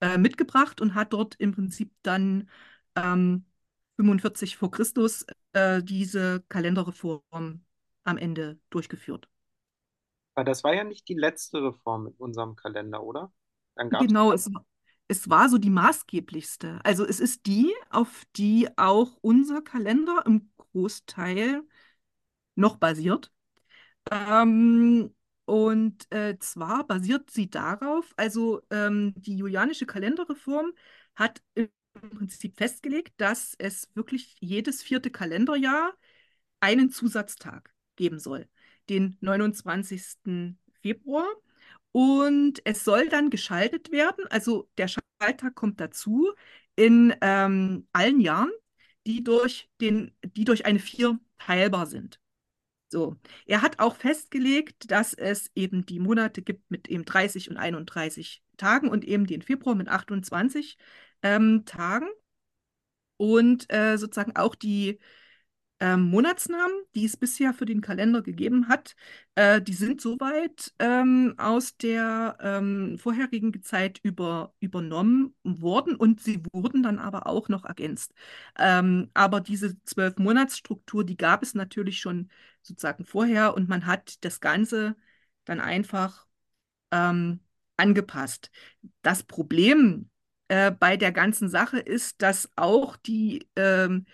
äh, 0.00 0.18
mitgebracht 0.18 0.80
und 0.80 0.94
hat 0.94 1.12
dort 1.12 1.36
im 1.36 1.52
Prinzip 1.52 1.92
dann 2.02 2.48
ähm, 2.96 3.44
45 3.96 4.56
vor 4.56 4.70
Christus 4.70 5.24
äh, 5.52 5.82
diese 5.82 6.42
Kalenderreform 6.48 7.64
am 8.04 8.18
Ende 8.18 8.58
durchgeführt. 8.70 9.28
Aber 10.34 10.44
das 10.44 10.64
war 10.64 10.74
ja 10.74 10.84
nicht 10.84 11.08
die 11.08 11.14
letzte 11.14 11.62
Reform 11.62 12.08
in 12.08 12.14
unserem 12.14 12.56
Kalender, 12.56 13.02
oder? 13.02 13.32
Genau, 13.76 14.32
es, 14.32 14.50
es 15.08 15.28
war 15.28 15.48
so 15.48 15.58
die 15.58 15.70
maßgeblichste. 15.70 16.80
Also 16.82 17.04
es 17.06 17.20
ist 17.20 17.46
die, 17.46 17.72
auf 17.90 18.24
die 18.36 18.68
auch 18.76 19.16
unser 19.20 19.62
Kalender 19.62 20.22
im 20.26 20.50
Großteil 20.56 21.62
noch 22.56 22.76
basiert. 22.76 23.32
Ähm, 24.10 25.14
und 25.46 26.12
äh, 26.12 26.38
zwar 26.38 26.86
basiert 26.86 27.30
sie 27.30 27.50
darauf, 27.50 28.12
also 28.16 28.62
ähm, 28.70 29.14
die 29.16 29.36
julianische 29.36 29.86
Kalenderreform 29.86 30.72
hat 31.14 31.42
im 31.54 31.68
Prinzip 32.00 32.56
festgelegt, 32.56 33.14
dass 33.18 33.54
es 33.58 33.88
wirklich 33.94 34.36
jedes 34.40 34.82
vierte 34.82 35.10
Kalenderjahr 35.10 35.94
einen 36.60 36.90
Zusatztag 36.90 37.74
geben 37.96 38.18
soll, 38.18 38.48
den 38.88 39.16
29. 39.20 40.56
Februar. 40.82 41.26
Und 41.92 42.60
es 42.64 42.84
soll 42.84 43.08
dann 43.08 43.30
geschaltet 43.30 43.92
werden, 43.92 44.26
also 44.28 44.68
der 44.78 44.88
Schalttag 44.88 45.54
kommt 45.54 45.80
dazu 45.80 46.32
in 46.76 47.14
ähm, 47.20 47.86
allen 47.92 48.20
Jahren, 48.20 48.50
die 49.06 49.22
durch, 49.22 49.70
den, 49.80 50.12
die 50.24 50.44
durch 50.44 50.66
eine 50.66 50.80
4 50.80 51.18
teilbar 51.38 51.86
sind. 51.86 52.18
So. 52.94 53.16
Er 53.44 53.60
hat 53.60 53.80
auch 53.80 53.96
festgelegt, 53.96 54.88
dass 54.92 55.14
es 55.14 55.50
eben 55.56 55.84
die 55.84 55.98
Monate 55.98 56.42
gibt 56.42 56.70
mit 56.70 56.86
eben 56.86 57.04
30 57.04 57.50
und 57.50 57.56
31 57.56 58.44
Tagen 58.56 58.88
und 58.88 59.04
eben 59.04 59.26
den 59.26 59.42
Februar 59.42 59.74
mit 59.74 59.88
28 59.88 60.78
ähm, 61.22 61.64
Tagen. 61.64 62.06
Und 63.16 63.66
äh, 63.72 63.96
sozusagen 63.98 64.36
auch 64.36 64.54
die 64.54 65.00
ähm, 65.84 66.04
Monatsnamen, 66.08 66.74
die 66.94 67.04
es 67.04 67.16
bisher 67.16 67.52
für 67.52 67.66
den 67.66 67.82
Kalender 67.82 68.22
gegeben 68.22 68.68
hat, 68.68 68.96
äh, 69.34 69.60
die 69.60 69.74
sind 69.74 70.00
soweit 70.00 70.72
ähm, 70.78 71.34
aus 71.36 71.76
der 71.76 72.38
ähm, 72.40 72.96
vorherigen 72.98 73.62
Zeit 73.62 74.00
über, 74.02 74.54
übernommen 74.60 75.34
worden 75.42 75.94
und 75.94 76.20
sie 76.22 76.42
wurden 76.52 76.82
dann 76.82 76.98
aber 76.98 77.26
auch 77.26 77.50
noch 77.50 77.66
ergänzt. 77.66 78.14
Ähm, 78.58 79.10
aber 79.12 79.42
diese 79.42 79.76
zwölf 79.84 80.16
Monatsstruktur, 80.16 81.04
die 81.04 81.18
gab 81.18 81.42
es 81.42 81.54
natürlich 81.54 81.98
schon 82.00 82.30
sozusagen 82.62 83.04
vorher 83.04 83.54
und 83.54 83.68
man 83.68 83.84
hat 83.84 84.24
das 84.24 84.40
Ganze 84.40 84.96
dann 85.44 85.60
einfach 85.60 86.26
ähm, 86.92 87.40
angepasst. 87.76 88.50
Das 89.02 89.22
Problem 89.22 90.08
äh, 90.48 90.70
bei 90.70 90.96
der 90.96 91.12
ganzen 91.12 91.50
Sache 91.50 91.78
ist, 91.78 92.22
dass 92.22 92.50
auch 92.56 92.96
die 92.96 93.46
ähm, 93.56 94.06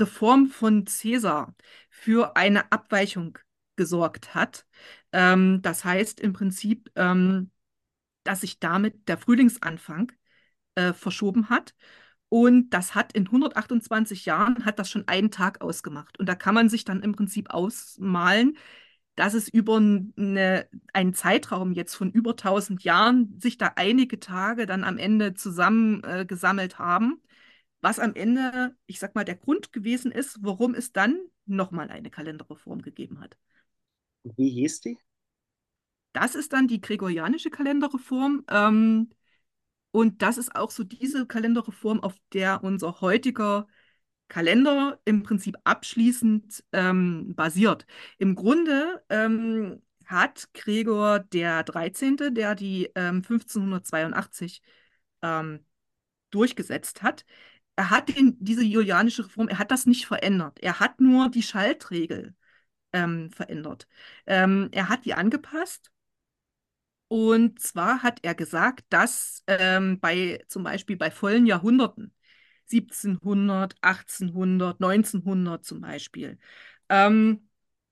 Reform 0.00 0.46
von 0.48 0.84
Caesar 0.84 1.54
für 1.90 2.36
eine 2.36 2.70
Abweichung 2.72 3.38
gesorgt 3.76 4.34
hat. 4.34 4.66
Ähm, 5.12 5.62
das 5.62 5.84
heißt 5.84 6.20
im 6.20 6.32
Prinzip, 6.32 6.90
ähm, 6.96 7.50
dass 8.24 8.42
sich 8.42 8.58
damit 8.60 9.08
der 9.08 9.18
Frühlingsanfang 9.18 10.12
äh, 10.74 10.92
verschoben 10.92 11.48
hat. 11.50 11.74
Und 12.28 12.70
das 12.70 12.94
hat 12.94 13.12
in 13.12 13.26
128 13.26 14.24
Jahren, 14.26 14.64
hat 14.64 14.78
das 14.78 14.90
schon 14.90 15.08
einen 15.08 15.30
Tag 15.30 15.60
ausgemacht. 15.62 16.18
Und 16.18 16.28
da 16.28 16.34
kann 16.36 16.54
man 16.54 16.68
sich 16.68 16.84
dann 16.84 17.02
im 17.02 17.12
Prinzip 17.12 17.50
ausmalen, 17.50 18.56
dass 19.16 19.34
es 19.34 19.48
über 19.48 19.76
eine, 19.78 20.68
einen 20.92 21.14
Zeitraum 21.14 21.72
jetzt 21.72 21.94
von 21.94 22.10
über 22.12 22.36
1000 22.36 22.84
Jahren 22.84 23.38
sich 23.40 23.58
da 23.58 23.72
einige 23.76 24.20
Tage 24.20 24.66
dann 24.66 24.84
am 24.84 24.98
Ende 24.98 25.34
zusammengesammelt 25.34 26.74
äh, 26.74 26.76
haben 26.76 27.20
was 27.80 27.98
am 27.98 28.14
Ende, 28.14 28.76
ich 28.86 28.98
sag 28.98 29.14
mal, 29.14 29.24
der 29.24 29.36
Grund 29.36 29.72
gewesen 29.72 30.12
ist, 30.12 30.38
warum 30.42 30.74
es 30.74 30.92
dann 30.92 31.18
nochmal 31.46 31.90
eine 31.90 32.10
Kalenderreform 32.10 32.82
gegeben 32.82 33.20
hat. 33.20 33.36
Wie 34.22 34.50
hieß 34.50 34.80
die? 34.80 34.98
Das 36.12 36.34
ist 36.34 36.52
dann 36.52 36.68
die 36.68 36.80
gregorianische 36.80 37.50
Kalenderreform. 37.50 38.44
Ähm, 38.50 39.10
und 39.92 40.22
das 40.22 40.38
ist 40.38 40.54
auch 40.54 40.70
so 40.70 40.84
diese 40.84 41.26
Kalenderreform, 41.26 42.00
auf 42.00 42.14
der 42.32 42.62
unser 42.62 43.00
heutiger 43.00 43.66
Kalender 44.28 45.00
im 45.04 45.22
Prinzip 45.22 45.56
abschließend 45.64 46.64
ähm, 46.72 47.34
basiert. 47.34 47.86
Im 48.18 48.34
Grunde 48.36 49.02
ähm, 49.08 49.82
hat 50.04 50.48
Gregor 50.54 51.20
der 51.20 51.64
13., 51.64 52.34
der 52.34 52.54
die 52.54 52.90
ähm, 52.94 53.16
1582 53.22 54.62
ähm, 55.22 55.64
durchgesetzt 56.30 57.02
hat, 57.02 57.24
er 57.80 57.88
hat 57.90 58.08
den, 58.14 58.36
diese 58.40 58.62
julianische 58.62 59.24
Reform, 59.24 59.48
er 59.48 59.58
hat 59.58 59.70
das 59.70 59.86
nicht 59.86 60.06
verändert. 60.06 60.58
Er 60.60 60.80
hat 60.80 61.00
nur 61.00 61.30
die 61.30 61.42
Schaltregel 61.42 62.34
ähm, 62.92 63.30
verändert. 63.30 63.88
Ähm, 64.26 64.68
er 64.72 64.88
hat 64.90 65.06
die 65.06 65.14
angepasst. 65.14 65.90
Und 67.08 67.58
zwar 67.60 68.02
hat 68.02 68.20
er 68.22 68.34
gesagt, 68.34 68.84
dass 68.90 69.42
ähm, 69.46 69.98
bei 70.00 70.44
zum 70.48 70.62
Beispiel 70.62 70.96
bei 70.96 71.10
vollen 71.10 71.46
Jahrhunderten, 71.46 72.14
1700, 72.66 73.74
1800, 73.80 74.80
1900 74.80 75.64
zum 75.64 75.80
Beispiel, 75.80 76.38
ähm, 76.88 77.48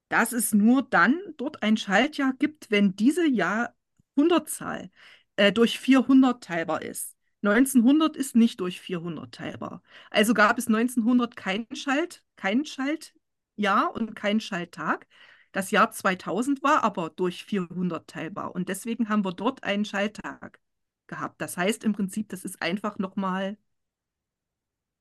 dass 0.08 0.32
es 0.32 0.54
nur 0.54 0.82
dann 0.82 1.18
dort 1.38 1.62
ein 1.62 1.76
Schaltjahr 1.78 2.34
gibt, 2.38 2.70
wenn 2.70 2.94
diese 2.96 3.26
Jahrhundertzahl 3.26 4.90
äh, 5.36 5.52
durch 5.52 5.78
400 5.80 6.44
teilbar 6.44 6.82
ist. 6.82 7.17
1900 7.42 8.16
ist 8.16 8.36
nicht 8.36 8.60
durch 8.60 8.80
400 8.80 9.32
teilbar. 9.34 9.82
Also 10.10 10.34
gab 10.34 10.58
es 10.58 10.68
1900 10.68 11.36
kein 11.36 11.66
Schalt, 11.74 12.24
kein 12.36 12.64
Schaltjahr 12.64 13.94
und 13.94 14.14
kein 14.14 14.40
Schalttag. 14.40 15.06
Das 15.52 15.70
Jahr 15.70 15.90
2000 15.90 16.62
war 16.62 16.84
aber 16.84 17.10
durch 17.10 17.44
400 17.44 18.08
teilbar 18.08 18.54
und 18.54 18.68
deswegen 18.68 19.08
haben 19.08 19.24
wir 19.24 19.32
dort 19.32 19.64
einen 19.64 19.84
Schalttag 19.84 20.60
gehabt. 21.06 21.40
Das 21.40 21.56
heißt 21.56 21.84
im 21.84 21.92
Prinzip, 21.92 22.28
das 22.28 22.44
ist 22.44 22.60
einfach 22.62 22.98
nochmal 22.98 23.56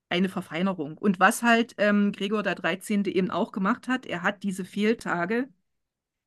eine 0.09 0.29
Verfeinerung. 0.29 0.97
Und 0.97 1.19
was 1.19 1.43
halt 1.43 1.75
ähm, 1.77 2.11
Gregor 2.11 2.43
der 2.43 2.55
13. 2.55 3.03
eben 3.05 3.29
auch 3.31 3.51
gemacht 3.51 3.87
hat, 3.87 4.05
er 4.05 4.23
hat 4.23 4.43
diese 4.43 4.65
Fehltage, 4.65 5.49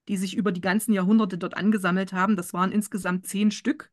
die 0.08 0.16
sich 0.16 0.36
über 0.36 0.52
die 0.52 0.60
ganzen 0.60 0.92
Jahrhunderte 0.92 1.38
dort 1.38 1.56
angesammelt 1.56 2.12
haben, 2.12 2.36
das 2.36 2.52
waren 2.54 2.72
insgesamt 2.72 3.26
zehn 3.26 3.50
Stück, 3.50 3.92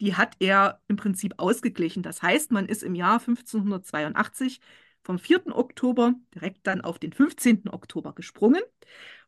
die 0.00 0.16
hat 0.16 0.36
er 0.40 0.80
im 0.88 0.96
Prinzip 0.96 1.34
ausgeglichen. 1.38 2.02
Das 2.02 2.22
heißt, 2.22 2.52
man 2.52 2.66
ist 2.66 2.82
im 2.82 2.94
Jahr 2.94 3.20
1582 3.20 4.60
vom 5.02 5.18
4. 5.18 5.54
Oktober 5.56 6.14
direkt 6.34 6.66
dann 6.66 6.80
auf 6.80 6.98
den 6.98 7.12
15. 7.12 7.68
Oktober 7.70 8.14
gesprungen. 8.14 8.62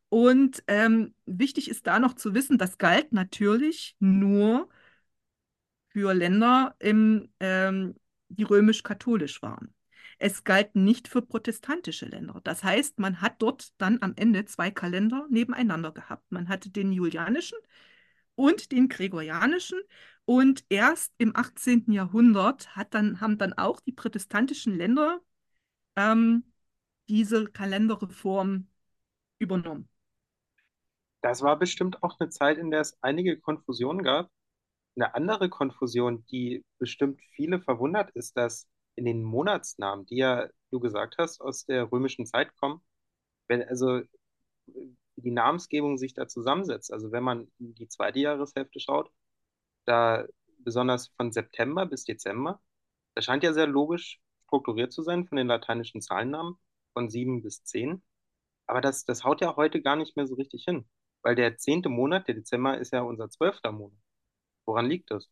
Und 0.08 0.62
ähm, 0.66 1.14
wichtig 1.24 1.70
ist 1.70 1.86
da 1.86 1.98
noch 1.98 2.14
zu 2.14 2.34
wissen, 2.34 2.58
das 2.58 2.78
galt 2.78 3.12
natürlich 3.12 3.96
nur 3.98 4.68
für 5.88 6.14
Länder, 6.14 6.74
im, 6.78 7.28
ähm, 7.40 7.94
die 8.28 8.44
römisch-katholisch 8.44 9.42
waren. 9.42 9.74
Es 10.18 10.44
galt 10.44 10.76
nicht 10.76 11.08
für 11.08 11.22
protestantische 11.22 12.06
Länder. 12.06 12.40
Das 12.44 12.62
heißt, 12.62 12.98
man 12.98 13.20
hat 13.20 13.42
dort 13.42 13.72
dann 13.78 13.98
am 14.02 14.14
Ende 14.16 14.44
zwei 14.44 14.70
Kalender 14.70 15.26
nebeneinander 15.30 15.92
gehabt. 15.92 16.30
Man 16.30 16.48
hatte 16.48 16.70
den 16.70 16.92
julianischen 16.92 17.58
und 18.34 18.72
den 18.72 18.88
gregorianischen. 18.88 19.80
Und 20.24 20.64
erst 20.68 21.12
im 21.18 21.34
18. 21.34 21.92
Jahrhundert 21.92 22.76
hat 22.76 22.94
dann, 22.94 23.20
haben 23.20 23.38
dann 23.38 23.52
auch 23.54 23.80
die 23.80 23.92
protestantischen 23.92 24.76
Länder 24.76 25.20
ähm, 25.96 26.44
diese 27.08 27.46
Kalenderreform 27.46 28.68
übernommen. 29.38 29.88
Das 31.22 31.42
war 31.42 31.58
bestimmt 31.58 32.02
auch 32.02 32.18
eine 32.18 32.30
Zeit, 32.30 32.58
in 32.58 32.70
der 32.70 32.80
es 32.80 32.96
einige 33.02 33.38
Konfusionen 33.38 34.02
gab. 34.02 34.30
Eine 34.96 35.14
andere 35.14 35.48
Konfusion, 35.48 36.24
die 36.26 36.64
bestimmt 36.78 37.20
viele 37.34 37.60
verwundert, 37.60 38.10
ist, 38.10 38.36
dass 38.36 38.68
in 38.94 39.04
den 39.04 39.22
Monatsnamen, 39.22 40.06
die 40.06 40.16
ja 40.16 40.48
du 40.70 40.80
gesagt 40.80 41.16
hast, 41.18 41.40
aus 41.40 41.64
der 41.64 41.90
römischen 41.90 42.26
Zeit 42.26 42.54
kommen, 42.56 42.82
wenn 43.48 43.62
also 43.62 44.02
die 45.16 45.30
Namensgebung 45.30 45.98
sich 45.98 46.14
da 46.14 46.26
zusammensetzt. 46.28 46.92
Also 46.92 47.12
wenn 47.12 47.22
man 47.22 47.48
in 47.58 47.74
die 47.74 47.88
zweite 47.88 48.18
Jahreshälfte 48.18 48.80
schaut, 48.80 49.10
da 49.84 50.26
besonders 50.58 51.08
von 51.16 51.32
September 51.32 51.86
bis 51.86 52.04
Dezember, 52.04 52.60
das 53.14 53.24
scheint 53.24 53.42
ja 53.42 53.52
sehr 53.52 53.66
logisch 53.66 54.20
strukturiert 54.46 54.92
zu 54.92 55.02
sein 55.02 55.26
von 55.26 55.36
den 55.36 55.46
lateinischen 55.46 56.00
Zahlennamen 56.00 56.56
von 56.92 57.08
sieben 57.08 57.42
bis 57.42 57.64
zehn. 57.64 58.02
Aber 58.66 58.80
das, 58.80 59.04
das 59.04 59.24
haut 59.24 59.40
ja 59.40 59.56
heute 59.56 59.82
gar 59.82 59.96
nicht 59.96 60.16
mehr 60.16 60.26
so 60.26 60.34
richtig 60.34 60.64
hin, 60.64 60.88
weil 61.22 61.34
der 61.34 61.56
zehnte 61.56 61.88
Monat, 61.88 62.28
der 62.28 62.34
Dezember, 62.34 62.78
ist 62.78 62.92
ja 62.92 63.02
unser 63.02 63.28
zwölfter 63.30 63.72
Monat. 63.72 63.98
Woran 64.66 64.86
liegt 64.86 65.10
das? 65.10 65.30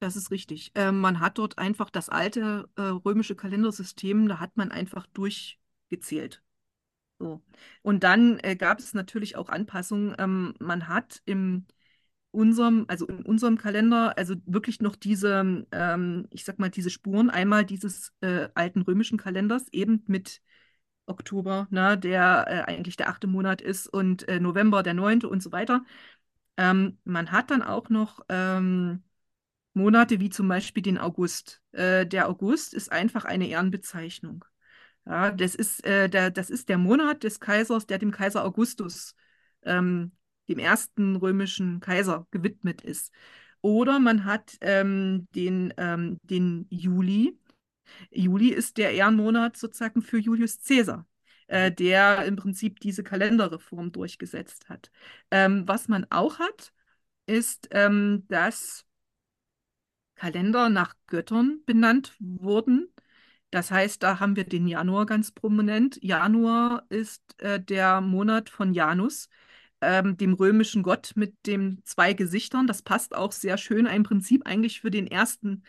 Das 0.00 0.16
ist 0.16 0.30
richtig. 0.30 0.72
Ähm, 0.74 1.00
man 1.00 1.20
hat 1.20 1.38
dort 1.38 1.58
einfach 1.58 1.90
das 1.90 2.08
alte 2.08 2.68
äh, 2.76 2.82
römische 2.82 3.34
Kalendersystem, 3.34 4.28
da 4.28 4.38
hat 4.38 4.56
man 4.56 4.70
einfach 4.70 5.06
durchgezählt. 5.08 6.42
So. 7.18 7.42
Und 7.82 8.04
dann 8.04 8.38
äh, 8.40 8.54
gab 8.56 8.78
es 8.78 8.94
natürlich 8.94 9.36
auch 9.36 9.48
Anpassungen. 9.48 10.14
Ähm, 10.18 10.54
man 10.60 10.88
hat 10.88 11.20
im 11.24 11.66
unserem, 12.30 12.84
also 12.88 13.06
in 13.06 13.22
unserem 13.24 13.58
Kalender, 13.58 14.16
also 14.18 14.34
wirklich 14.46 14.80
noch 14.80 14.96
diese, 14.96 15.66
ähm, 15.72 16.26
ich 16.30 16.44
sag 16.44 16.58
mal, 16.58 16.70
diese 16.70 16.90
Spuren 16.90 17.30
einmal 17.30 17.64
dieses 17.64 18.12
äh, 18.20 18.48
alten 18.54 18.82
römischen 18.82 19.18
Kalenders 19.18 19.66
eben 19.72 20.04
mit 20.06 20.40
Oktober, 21.06 21.68
ne, 21.70 21.98
der 21.98 22.46
äh, 22.48 22.70
eigentlich 22.70 22.96
der 22.96 23.08
achte 23.08 23.26
Monat 23.26 23.62
ist 23.62 23.86
und 23.88 24.28
äh, 24.28 24.40
November 24.40 24.82
der 24.82 24.94
neunte 24.94 25.28
und 25.28 25.42
so 25.42 25.52
weiter. 25.52 25.84
Ähm, 26.56 26.98
man 27.04 27.32
hat 27.32 27.50
dann 27.50 27.62
auch 27.62 27.88
noch 27.88 28.20
ähm, 28.28 29.02
Monate 29.74 30.20
wie 30.20 30.30
zum 30.30 30.48
Beispiel 30.48 30.82
den 30.82 30.98
August. 30.98 31.62
Äh, 31.72 32.06
der 32.06 32.28
August 32.28 32.74
ist 32.74 32.92
einfach 32.92 33.24
eine 33.24 33.48
Ehrenbezeichnung. 33.48 34.44
Ja, 35.06 35.30
das 35.30 35.54
ist, 35.54 35.84
äh, 35.86 36.08
der, 36.10 36.30
das 36.30 36.50
ist 36.50 36.68
der 36.68 36.78
Monat 36.78 37.22
des 37.24 37.40
Kaisers, 37.40 37.86
der 37.86 37.98
dem 37.98 38.10
Kaiser 38.10 38.44
Augustus, 38.44 39.14
ähm, 39.62 40.12
dem 40.48 40.58
ersten 40.58 41.16
römischen 41.16 41.80
Kaiser, 41.80 42.26
gewidmet 42.30 42.82
ist. 42.82 43.12
Oder 43.60 43.98
man 43.98 44.24
hat 44.24 44.56
ähm, 44.60 45.28
den, 45.34 45.74
ähm, 45.76 46.18
den 46.22 46.66
Juli. 46.70 47.38
Juli 48.10 48.50
ist 48.50 48.76
der 48.78 48.92
Ehrenmonat 48.92 49.56
sozusagen 49.56 50.02
für 50.02 50.18
Julius 50.18 50.62
Caesar, 50.62 51.06
äh, 51.48 51.72
der 51.72 52.24
im 52.26 52.36
Prinzip 52.36 52.80
diese 52.80 53.02
Kalenderreform 53.02 53.92
durchgesetzt 53.92 54.68
hat. 54.68 54.90
Ähm, 55.30 55.66
was 55.66 55.88
man 55.88 56.06
auch 56.10 56.38
hat, 56.38 56.72
ist, 57.26 57.68
ähm, 57.72 58.24
dass 58.28 58.84
Kalender 60.14 60.68
nach 60.68 60.94
Göttern 61.06 61.62
benannt 61.64 62.16
wurden. 62.18 62.92
Das 63.50 63.70
heißt, 63.70 64.02
da 64.02 64.20
haben 64.20 64.36
wir 64.36 64.44
den 64.44 64.66
Januar 64.66 65.06
ganz 65.06 65.32
prominent. 65.32 65.98
Januar 66.02 66.84
ist 66.90 67.22
äh, 67.40 67.60
der 67.60 68.00
Monat 68.00 68.50
von 68.50 68.74
Janus, 68.74 69.28
ähm, 69.80 70.16
dem 70.16 70.34
römischen 70.34 70.82
Gott 70.82 71.12
mit 71.16 71.34
den 71.46 71.82
zwei 71.84 72.12
Gesichtern. 72.12 72.66
Das 72.66 72.82
passt 72.82 73.14
auch 73.14 73.32
sehr 73.32 73.58
schön, 73.58 73.86
ein 73.86 74.02
Prinzip 74.02 74.46
eigentlich 74.46 74.80
für 74.80 74.90
den 74.90 75.06
ersten, 75.06 75.64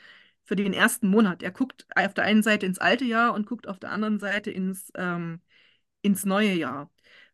für 0.45 0.55
den 0.55 0.73
ersten 0.73 1.09
Monat. 1.09 1.43
Er 1.43 1.51
guckt 1.51 1.85
auf 1.95 2.13
der 2.13 2.23
einen 2.25 2.43
Seite 2.43 2.65
ins 2.65 2.79
alte 2.79 3.05
Jahr 3.05 3.33
und 3.33 3.45
guckt 3.47 3.67
auf 3.67 3.79
der 3.79 3.91
anderen 3.91 4.19
Seite 4.19 4.51
ins, 4.51 4.91
ähm, 4.95 5.41
ins 6.01 6.25
neue 6.25 6.53
Jahr. 6.53 6.91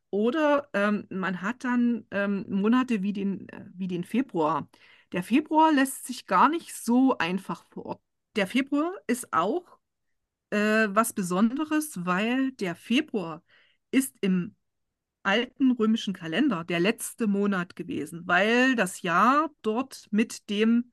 Oder 0.09 0.69
ähm, 0.73 1.07
man 1.09 1.41
hat 1.41 1.63
dann 1.63 2.05
ähm, 2.11 2.45
Monate 2.49 3.03
wie 3.03 3.13
den, 3.13 3.49
äh, 3.49 3.65
wie 3.73 3.87
den 3.87 4.03
Februar. 4.03 4.69
Der 5.11 5.23
Februar 5.23 5.71
lässt 5.73 6.05
sich 6.07 6.25
gar 6.27 6.49
nicht 6.49 6.73
so 6.75 7.17
einfach 7.17 7.65
verorten. 7.67 8.03
Der 8.35 8.47
Februar 8.47 8.93
ist 9.07 9.33
auch 9.33 9.79
äh, 10.51 10.87
was 10.89 11.13
Besonderes, 11.13 12.05
weil 12.05 12.51
der 12.53 12.75
Februar 12.75 13.43
ist 13.91 14.15
im 14.21 14.55
alten 15.25 15.71
römischen 15.71 16.13
Kalender 16.13 16.63
der 16.63 16.79
letzte 16.79 17.27
Monat 17.27 17.75
gewesen, 17.75 18.23
weil 18.25 18.75
das 18.75 19.01
Jahr 19.01 19.49
dort 19.61 20.07
mit 20.11 20.49
dem 20.49 20.91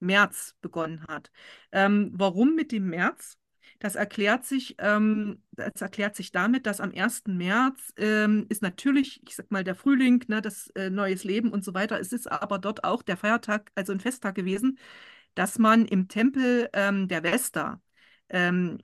März 0.00 0.54
begonnen 0.60 1.06
hat. 1.08 1.30
Ähm, 1.72 2.10
warum 2.14 2.54
mit 2.54 2.72
dem 2.72 2.88
März? 2.88 3.38
Das 3.78 3.94
erklärt 3.96 4.44
sich, 4.44 4.76
ähm, 4.78 5.42
das 5.52 5.80
erklärt 5.80 6.14
sich 6.16 6.30
damit, 6.32 6.66
dass 6.66 6.80
am 6.80 6.92
1. 6.92 7.36
März 7.36 7.92
ähm, 7.96 8.46
ist 8.48 8.62
natürlich, 8.62 9.22
ich 9.26 9.34
sag 9.36 9.50
mal, 9.50 9.64
der 9.64 9.74
Frühling, 9.74 10.24
ne, 10.28 10.40
das 10.42 10.68
äh, 10.70 10.90
neues 10.90 11.24
Leben 11.24 11.50
und 11.52 11.64
so 11.64 11.74
weiter. 11.74 11.98
Es 12.00 12.12
ist 12.12 12.30
aber 12.30 12.58
dort 12.58 12.84
auch 12.84 13.02
der 13.02 13.16
Feiertag, 13.16 13.70
also 13.74 13.92
ein 13.92 14.00
Festtag 14.00 14.34
gewesen, 14.36 14.78
dass 15.34 15.58
man 15.58 15.86
im 15.86 16.08
Tempel 16.08 16.68
ähm, 16.72 17.08
der 17.08 17.22
Vesta 17.22 17.80
ähm, 18.28 18.78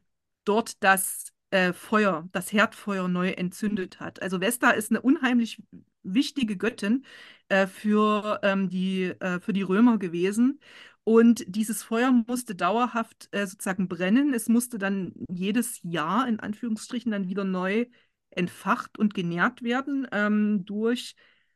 dort 0.44 0.82
das 0.82 1.32
äh, 1.50 1.72
Feuer, 1.72 2.28
das 2.32 2.52
Herdfeuer 2.52 3.08
neu 3.08 3.30
entzündet 3.30 4.00
hat. 4.00 4.22
Also 4.22 4.40
Vesta 4.40 4.70
ist 4.70 4.90
eine 4.90 5.00
unheimlich 5.00 5.62
wichtige 6.02 6.56
Göttin 6.56 7.04
äh, 7.48 7.66
für, 7.66 8.40
ähm, 8.42 8.68
die, 8.68 9.04
äh, 9.04 9.40
für 9.40 9.52
die 9.52 9.62
Römer 9.62 9.98
gewesen. 9.98 10.60
Und 11.04 11.44
dieses 11.46 11.82
Feuer 11.82 12.12
musste 12.12 12.54
dauerhaft 12.54 13.28
äh, 13.32 13.46
sozusagen 13.46 13.88
brennen. 13.88 14.34
Es 14.34 14.48
musste 14.48 14.78
dann 14.78 15.14
jedes 15.30 15.80
Jahr 15.82 16.28
in 16.28 16.38
Anführungsstrichen 16.40 17.10
dann 17.12 17.28
wieder 17.28 17.44
neu 17.44 17.86
entfacht 18.30 18.98
und 18.98 19.14
genährt 19.14 19.62
werden 19.62 20.06
ähm, 20.12 20.64
durch 20.66 21.14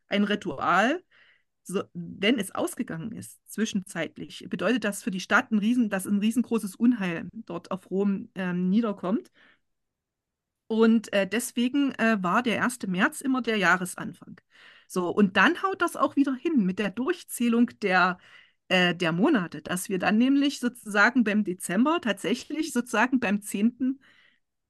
ein 0.08 0.24
Ritual. 0.24 1.02
So, 1.64 1.82
wenn 1.94 2.38
es 2.38 2.50
ausgegangen 2.52 3.12
ist, 3.12 3.40
zwischenzeitlich, 3.48 4.46
bedeutet 4.48 4.84
das 4.84 5.02
für 5.02 5.12
die 5.12 5.20
Stadt 5.20 5.52
ein 5.52 5.58
riesen, 5.58 5.90
dass 5.90 6.06
ein 6.06 6.18
riesengroßes 6.18 6.74
Unheil 6.74 7.28
dort 7.32 7.70
auf 7.70 7.90
Rom 7.90 8.30
ähm, 8.34 8.68
niederkommt. 8.68 9.30
Und 10.72 11.12
äh, 11.12 11.28
deswegen 11.28 11.92
äh, 11.96 12.16
war 12.22 12.42
der 12.42 12.62
1. 12.62 12.86
März 12.86 13.20
immer 13.20 13.42
der 13.42 13.58
Jahresanfang. 13.58 14.40
So, 14.88 15.10
und 15.10 15.36
dann 15.36 15.62
haut 15.62 15.82
das 15.82 15.96
auch 15.96 16.16
wieder 16.16 16.34
hin 16.34 16.64
mit 16.64 16.78
der 16.78 16.90
Durchzählung 16.90 17.70
der 17.82 18.18
äh, 18.68 18.94
der 18.94 19.12
Monate, 19.12 19.60
dass 19.62 19.88
wir 19.90 19.98
dann 19.98 20.16
nämlich 20.18 20.60
sozusagen 20.60 21.24
beim 21.24 21.44
Dezember 21.44 22.00
tatsächlich 22.00 22.72
sozusagen 22.72 23.20
beim 23.20 23.42
zehnten 23.42 24.00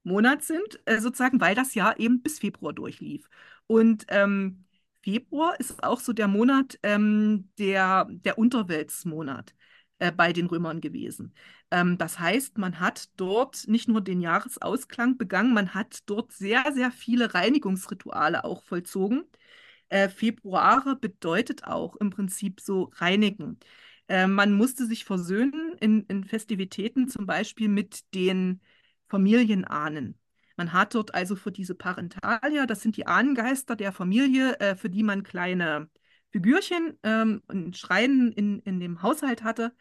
Monat 0.03 0.43
sind, 0.43 0.81
äh, 0.85 0.99
sozusagen, 0.99 1.41
weil 1.41 1.55
das 1.55 1.75
Jahr 1.75 1.99
eben 1.99 2.21
bis 2.21 2.39
Februar 2.39 2.73
durchlief. 2.73 3.29
Und 3.67 4.05
ähm, 4.09 4.65
Februar 5.03 5.59
ist 5.59 5.83
auch 5.83 5.99
so 6.01 6.13
der 6.13 6.27
Monat, 6.27 6.79
ähm, 6.83 7.49
der, 7.57 8.07
der 8.09 8.37
Unterweltsmonat 8.37 9.53
äh, 10.03 10.11
bei 10.11 10.33
den 10.33 10.47
Römern 10.47 10.81
gewesen. 10.81 11.33
Ähm, 11.71 11.97
das 11.97 12.19
heißt, 12.19 12.57
man 12.57 12.81
hat 12.81 13.09
dort 13.15 13.67
nicht 13.67 13.87
nur 13.87 14.01
den 14.01 14.19
Jahresausklang 14.19 15.17
begangen, 15.17 15.53
man 15.53 15.73
hat 15.73 15.99
dort 16.07 16.33
sehr, 16.33 16.73
sehr 16.73 16.91
viele 16.91 17.33
Reinigungsrituale 17.33 18.43
auch 18.43 18.63
vollzogen. 18.63 19.23
Äh, 19.89 20.09
Februare 20.09 20.97
bedeutet 20.97 21.63
auch 21.63 21.95
im 21.95 22.09
Prinzip 22.09 22.59
so 22.59 22.91
reinigen. 22.95 23.59
Äh, 24.09 24.27
man 24.27 24.53
musste 24.53 24.85
sich 24.85 25.05
versöhnen 25.05 25.77
in, 25.79 26.03
in 26.07 26.25
Festivitäten, 26.25 27.07
zum 27.07 27.25
Beispiel 27.25 27.69
mit 27.69 28.13
den 28.13 28.61
Familienahnen. 29.07 30.19
Man 30.57 30.73
hat 30.73 30.95
dort 30.95 31.15
also 31.15 31.35
für 31.37 31.51
diese 31.51 31.75
Parentalia, 31.75 32.65
das 32.65 32.81
sind 32.81 32.97
die 32.97 33.07
Ahnengeister 33.07 33.75
der 33.77 33.93
Familie, 33.93 34.59
äh, 34.59 34.75
für 34.75 34.89
die 34.89 35.03
man 35.03 35.23
kleine 35.23 35.89
Figürchen 36.33 36.97
ähm, 37.03 37.41
und 37.47 37.77
Schreien 37.77 38.33
in, 38.33 38.59
in 38.61 38.81
dem 38.81 39.01
Haushalt 39.03 39.43
hatte, 39.43 39.73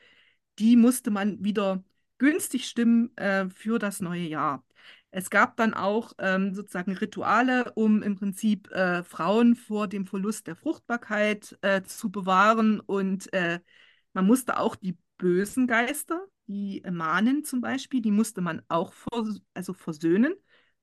die 0.58 0.76
musste 0.76 1.10
man 1.10 1.42
wieder 1.44 1.82
günstig 2.18 2.66
stimmen 2.68 3.16
äh, 3.16 3.48
für 3.50 3.78
das 3.78 4.00
neue 4.00 4.22
Jahr. 4.28 4.64
Es 5.10 5.30
gab 5.30 5.56
dann 5.56 5.74
auch 5.74 6.12
ähm, 6.18 6.54
sozusagen 6.54 6.92
Rituale, 6.96 7.72
um 7.74 8.02
im 8.02 8.16
Prinzip 8.16 8.70
äh, 8.70 9.02
Frauen 9.02 9.56
vor 9.56 9.88
dem 9.88 10.06
Verlust 10.06 10.46
der 10.46 10.56
Fruchtbarkeit 10.56 11.58
äh, 11.62 11.82
zu 11.82 12.10
bewahren 12.10 12.80
und 12.80 13.32
äh, 13.32 13.60
man 14.14 14.26
musste 14.26 14.58
auch 14.58 14.76
die 14.76 14.96
bösen 15.18 15.66
Geister, 15.66 16.26
die 16.46 16.82
Mahnen 16.90 17.44
zum 17.44 17.60
Beispiel, 17.60 18.02
die 18.02 18.10
musste 18.10 18.40
man 18.40 18.62
auch 18.68 18.92
vers 18.92 19.40
also 19.54 19.72
versöhnen, 19.74 20.34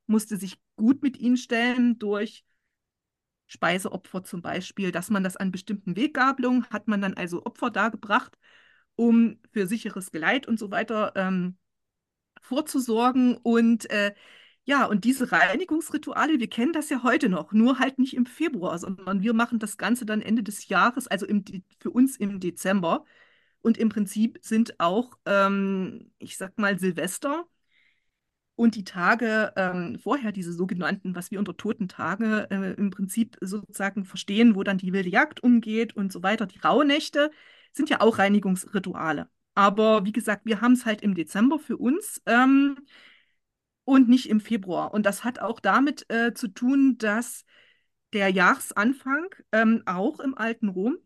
musste 0.07 0.37
sich 0.37 0.59
gut 0.75 1.01
mit 1.03 1.17
ihnen 1.17 1.37
stellen 1.37 1.99
durch 1.99 2.43
Speiseopfer 3.49 4.23
zum 4.23 4.41
Beispiel, 4.41 4.91
dass 4.91 5.09
man 5.09 5.23
das 5.23 5.35
an 5.35 5.51
bestimmten 5.51 5.95
Weggabelungen 5.95 6.65
hat 6.69 6.87
man 6.87 7.01
dann 7.01 7.15
also 7.15 7.45
Opfer 7.45 7.71
dargebracht, 7.71 8.37
um 8.95 9.39
für 9.51 9.67
sicheres 9.67 10.11
Geleit 10.11 10.47
und 10.47 10.59
so 10.59 10.71
weiter 10.71 11.13
ähm, 11.15 11.57
vorzusorgen. 12.41 13.37
Und 13.37 13.89
äh, 13.89 14.13
ja, 14.65 14.85
und 14.85 15.03
diese 15.03 15.31
Reinigungsrituale, 15.31 16.39
wir 16.39 16.49
kennen 16.49 16.73
das 16.73 16.89
ja 16.89 17.03
heute 17.03 17.27
noch, 17.29 17.51
nur 17.53 17.79
halt 17.79 17.97
nicht 17.99 18.15
im 18.15 18.25
Februar, 18.27 18.77
sondern 18.77 19.21
wir 19.23 19.33
machen 19.33 19.59
das 19.59 19.77
Ganze 19.77 20.05
dann 20.05 20.21
Ende 20.21 20.43
des 20.43 20.67
Jahres, 20.67 21.07
also 21.07 21.25
im, 21.25 21.43
für 21.79 21.89
uns 21.91 22.17
im 22.17 22.39
Dezember. 22.39 23.03
Und 23.61 23.77
im 23.77 23.89
Prinzip 23.89 24.39
sind 24.41 24.79
auch, 24.79 25.17
ähm, 25.25 26.11
ich 26.19 26.37
sag 26.37 26.57
mal, 26.59 26.77
Silvester 26.79 27.45
und 28.59 28.75
die 28.75 28.83
Tage 28.83 29.53
ähm, 29.55 29.97
vorher, 29.99 30.33
diese 30.33 30.51
sogenannten, 30.51 31.15
was 31.15 31.31
wir 31.31 31.39
unter 31.39 31.55
Totentage 31.55 32.47
äh, 32.51 32.73
im 32.73 32.89
Prinzip 32.91 33.37
sozusagen 33.39 34.03
verstehen, 34.03 34.53
wo 34.53 34.63
dann 34.63 34.77
die 34.77 34.91
wilde 34.91 35.09
Jagd 35.09 35.41
umgeht 35.41 35.95
und 35.95 36.11
so 36.11 36.23
weiter, 36.23 36.45
die 36.45 36.59
Rauhnächte, 36.59 37.31
sind 37.71 37.89
ja 37.89 38.01
auch 38.01 38.17
Reinigungsrituale. 38.17 39.29
Aber 39.55 40.05
wie 40.05 40.11
gesagt, 40.11 40.45
wir 40.45 40.59
haben 40.59 40.73
es 40.73 40.85
halt 40.85 41.01
im 41.01 41.15
Dezember 41.15 41.57
für 41.57 41.77
uns 41.77 42.21
ähm, 42.25 42.77
und 43.85 44.09
nicht 44.09 44.29
im 44.29 44.41
Februar. 44.41 44.93
Und 44.93 45.05
das 45.05 45.23
hat 45.23 45.39
auch 45.39 45.61
damit 45.61 46.05
äh, 46.11 46.33
zu 46.33 46.49
tun, 46.49 46.97
dass 46.97 47.45
der 48.13 48.29
Jahresanfang 48.29 49.27
ähm, 49.53 49.83
auch 49.85 50.19
im 50.19 50.37
alten 50.37 50.67
Rom 50.67 50.97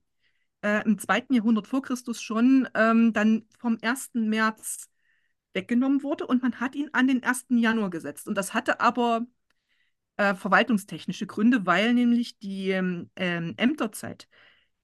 äh, 0.64 0.84
im 0.86 0.98
zweiten 0.98 1.36
Jahrhundert 1.36 1.68
vor 1.68 1.84
Christus 1.84 2.20
schon 2.22 2.68
ähm, 2.74 3.14
dann 3.14 3.46
vom 3.60 3.78
1. 3.82 4.12
März 4.16 4.90
weggenommen 5.54 6.04
wurde 6.04 6.26
und 6.28 6.42
man 6.42 6.60
hat 6.60 6.76
ihn 6.76 6.90
an 6.94 7.08
den 7.08 7.24
1. 7.24 7.60
Januar 7.60 7.90
gesetzt. 7.90 8.28
Und 8.28 8.36
das 8.36 8.54
hatte 8.54 8.80
aber 8.80 9.26
äh, 10.18 10.36
verwaltungstechnische 10.36 11.28
Gründe, 11.28 11.66
weil 11.66 11.94
nämlich 11.94 12.40
die 12.40 12.72
ähm, 12.72 13.10
ähm 13.16 13.54
Ämterzeit 13.58 14.28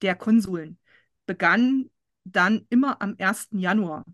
der 0.02 0.16
Konsuln 0.16 0.80
begann 1.26 1.90
dann 2.24 2.66
immer 2.70 3.02
am 3.02 3.16
1. 3.18 3.60
Januar. 3.60 4.06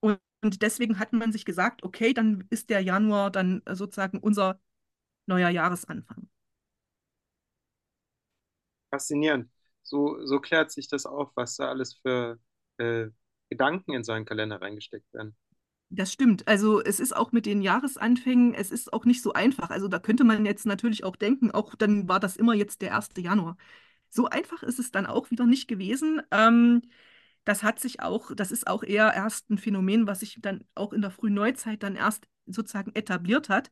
Und, 0.00 0.20
und 0.42 0.62
deswegen 0.62 0.98
hat 0.98 1.12
man 1.12 1.32
sich 1.32 1.44
gesagt, 1.44 1.82
okay, 1.82 2.12
dann 2.12 2.44
ist 2.50 2.70
der 2.70 2.80
Januar 2.80 3.30
dann 3.30 3.62
sozusagen 3.70 4.18
unser 4.18 4.60
neuer 5.26 5.50
Jahresanfang. 5.50 6.28
Faszinierend 8.90 9.50
so, 9.86 10.24
so 10.26 10.40
klärt 10.40 10.70
sich 10.70 10.88
das 10.88 11.06
auf, 11.06 11.30
was 11.34 11.56
da 11.56 11.68
alles 11.68 11.94
für 11.94 12.38
äh, 12.78 13.08
Gedanken 13.48 13.94
in 13.94 14.04
so 14.04 14.12
einen 14.12 14.24
Kalender 14.24 14.60
reingesteckt 14.60 15.12
werden. 15.14 15.36
Das 15.88 16.12
stimmt. 16.12 16.48
Also 16.48 16.82
es 16.82 16.98
ist 16.98 17.14
auch 17.14 17.30
mit 17.32 17.46
den 17.46 17.62
Jahresanfängen, 17.62 18.54
es 18.54 18.70
ist 18.72 18.92
auch 18.92 19.04
nicht 19.04 19.22
so 19.22 19.32
einfach. 19.34 19.70
Also 19.70 19.86
da 19.88 19.98
könnte 20.00 20.24
man 20.24 20.44
jetzt 20.44 20.66
natürlich 20.66 21.04
auch 21.04 21.14
denken, 21.16 21.52
auch 21.52 21.74
dann 21.76 22.08
war 22.08 22.18
das 22.18 22.36
immer 22.36 22.54
jetzt 22.54 22.82
der 22.82 22.94
1. 22.94 23.10
Januar. 23.18 23.56
So 24.10 24.26
einfach 24.28 24.62
ist 24.62 24.78
es 24.80 24.90
dann 24.90 25.06
auch 25.06 25.30
wieder 25.30 25.46
nicht 25.46 25.68
gewesen. 25.68 26.22
Ähm, 26.32 26.82
das 27.44 27.62
hat 27.62 27.80
sich 27.80 28.00
auch, 28.00 28.34
das 28.34 28.50
ist 28.52 28.66
auch 28.66 28.82
eher 28.82 29.12
erst 29.14 29.50
ein 29.50 29.58
Phänomen, 29.58 30.06
was 30.08 30.20
sich 30.20 30.38
dann 30.42 30.64
auch 30.74 30.92
in 30.92 31.02
der 31.02 31.12
frühen 31.12 31.34
Neuzeit 31.34 31.82
dann 31.82 31.96
erst 31.96 32.26
sozusagen 32.46 32.92
etabliert 32.94 33.48
hat. 33.48 33.70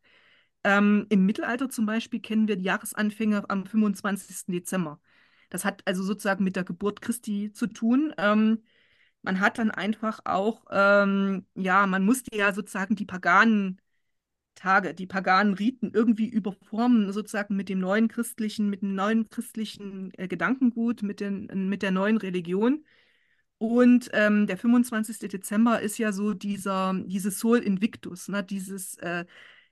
Ähm, 0.64 1.07
Im 1.11 1.27
Mittelalter 1.27 1.68
zum 1.70 1.87
Beispiel 1.87 2.20
kennen 2.20 2.48
wir 2.48 2.57
die 2.57 2.64
Jahresanfänge 2.64 3.48
am 3.50 3.66
25. 3.66 4.46
Dezember. 4.48 5.00
Das 5.50 5.64
hat 5.64 5.83
also 5.87 6.03
sozusagen 6.05 6.44
mit 6.44 6.57
der 6.57 6.64
Geburt 6.64 7.03
Christi 7.03 7.53
zu 7.53 7.66
tun. 7.66 8.14
Ähm, 8.18 8.62
man 9.25 9.41
hat 9.41 9.59
dann 9.59 9.71
einfach 9.71 10.21
auch, 10.25 10.65
ähm, 10.71 11.47
ja, 11.55 11.87
man 11.87 12.05
musste 12.05 12.37
ja 12.37 12.53
sozusagen 12.53 12.97
die 12.97 13.07
paganen 13.07 13.81
Tage, 14.55 14.95
die 14.95 15.07
paganen 15.07 15.55
Riten 15.55 15.91
irgendwie 15.93 16.29
überformen, 16.29 17.13
sozusagen 17.13 17.57
mit 17.57 17.69
dem 17.69 17.81
neuen 17.81 18.09
christlichen, 18.09 18.71
mit 18.71 18.83
dem 18.83 18.95
neuen 18.95 19.29
christlichen 19.31 20.13
äh, 20.17 20.29
Gedankengut, 20.29 21.03
mit, 21.03 21.21
den, 21.21 21.69
mit 21.69 21.83
der 21.83 21.91
neuen 21.91 22.17
Religion. 22.19 22.85
Und 23.59 24.11
ähm, 24.13 24.47
der 24.47 24.59
25. 24.59 25.29
Dezember 25.29 25.81
ist 25.81 25.99
ja 25.99 26.13
so 26.13 26.35
dieser, 26.35 26.95
dieses 27.07 27.41
Sol 27.41 27.59
Invictus, 27.59 28.29
ne? 28.29 28.45
dieses 28.45 28.97
äh, 28.99 29.25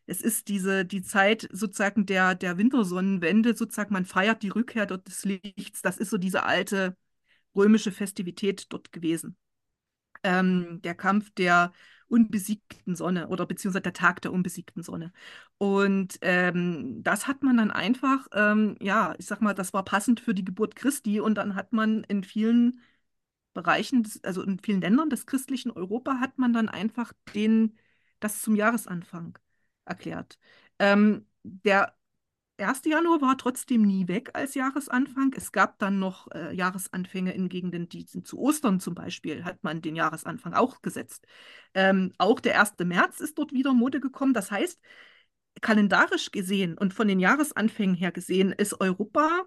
es 0.07 0.21
ist 0.21 0.49
diese, 0.49 0.85
die 0.85 1.03
Zeit 1.03 1.49
sozusagen 1.53 2.07
der, 2.07 2.35
der 2.35 2.59
Wintersonnenwende, 2.59 3.55
sozusagen, 3.57 3.93
man 3.93 4.05
feiert 4.05 4.43
die 4.43 4.49
Rückkehr 4.49 4.87
dort 4.87 5.07
des 5.07 5.25
Lichts. 5.25 5.83
Das 5.83 5.97
ist 5.99 6.11
so 6.11 6.19
diese 6.19 6.45
alte 6.45 6.97
römische 7.55 7.93
Festivität 7.93 8.67
dort 8.71 8.93
gewesen. 8.93 9.37
Ähm, 10.25 10.81
der 10.83 10.95
Kampf 10.95 11.31
der 11.31 11.73
unbesiegten 12.09 12.95
Sonne 12.95 13.29
oder 13.29 13.47
beziehungsweise 13.47 13.83
der 13.83 13.93
Tag 13.95 14.21
der 14.23 14.33
unbesiegten 14.33 14.83
Sonne. 14.83 15.13
Und 15.59 16.19
ähm, 16.23 17.03
das 17.03 17.27
hat 17.27 17.43
man 17.43 17.57
dann 17.57 17.71
einfach, 17.71 18.27
ähm, 18.35 18.77
ja, 18.81 19.15
ich 19.19 19.27
sag 19.27 19.41
mal, 19.41 19.55
das 19.55 19.73
war 19.73 19.85
passend 19.85 20.21
für 20.21 20.35
die 20.35 20.45
Geburt 20.45 20.77
Christi 20.77 21.21
und 21.21 21.37
dann 21.37 21.55
hat 21.55 21.73
man 21.73 22.05
in 22.05 22.23
vielen 22.25 22.81
Bereichen, 23.55 24.09
also 24.23 24.43
in 24.43 24.59
vielen 24.61 24.81
Ländern 24.81 25.11
des 25.11 25.27
christlichen 25.27 25.71
Europa, 25.71 26.21
hat 26.21 26.39
man 26.39 26.53
dann 26.53 26.69
einfach 26.69 27.13
den, 27.35 27.77
das 28.21 28.43
zum 28.43 28.57
Jahresanfang 28.57 29.39
erklärt. 29.85 30.39
Ähm, 30.79 31.27
der 31.43 31.95
1. 32.59 32.89
Januar 32.91 33.21
war 33.21 33.37
trotzdem 33.39 33.83
nie 33.83 34.09
weg 34.09 34.31
als 34.35 34.55
Jahresanfang. 34.55 35.33
Es 35.37 35.53
gab 35.53 35.79
dann 35.79 35.99
noch 35.99 36.31
äh, 36.33 36.55
Jahresanfänge 36.55 37.33
in 37.33 37.49
Gegenden, 37.49 37.89
die 37.89 38.03
sind 38.03 38.27
zu 38.27 38.39
Ostern 38.39 38.79
zum 38.79 38.95
Beispiel, 38.95 39.45
hat 39.45 39.65
man 39.65 39.83
den 39.83 39.97
Jahresanfang 39.97 40.55
auch 40.55 40.83
gesetzt. 40.83 41.27
Ähm, 41.75 42.13
auch 42.19 42.41
der 42.41 42.61
1. 42.61 42.85
März 42.85 43.21
ist 43.21 43.39
dort 43.39 43.53
wieder 43.53 43.73
Mode 43.75 44.01
gekommen. 44.01 44.35
Das 44.35 44.51
heißt, 44.51 44.81
kalendarisch 45.61 46.31
gesehen 46.31 46.79
und 46.79 46.95
von 46.95 47.09
den 47.09 47.21
Jahresanfängen 47.21 47.97
her 47.97 48.13
gesehen, 48.13 48.53
ist 48.53 48.81
Europa 48.81 49.45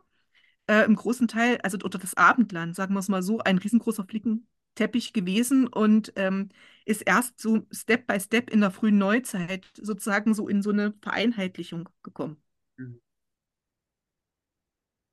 äh, 0.68 0.86
im 0.86 0.96
großen 0.96 1.28
Teil, 1.28 1.60
also 1.64 1.78
oder 1.84 2.00
das 2.00 2.16
Abendland, 2.16 2.76
sagen 2.76 2.94
wir 2.94 3.00
es 3.00 3.10
mal 3.10 3.24
so, 3.24 3.40
ein 3.40 3.58
riesengroßer 3.58 4.06
Flicken, 4.06 4.48
Teppich 4.76 5.14
gewesen 5.14 5.68
und 5.68 6.14
ähm, 6.18 6.50
ist 6.86 7.02
erst 7.02 7.40
so 7.40 7.66
Step 7.72 8.08
by 8.08 8.20
Step 8.20 8.50
in 8.50 8.62
der 8.62 8.72
frühen 8.72 8.98
Neuzeit 8.98 9.66
sozusagen 9.76 10.34
so 10.34 10.48
in 10.50 10.62
so 10.62 10.72
eine 10.72 10.94
Vereinheitlichung 11.02 11.90
gekommen. 12.04 12.45
Mhm. 12.78 13.02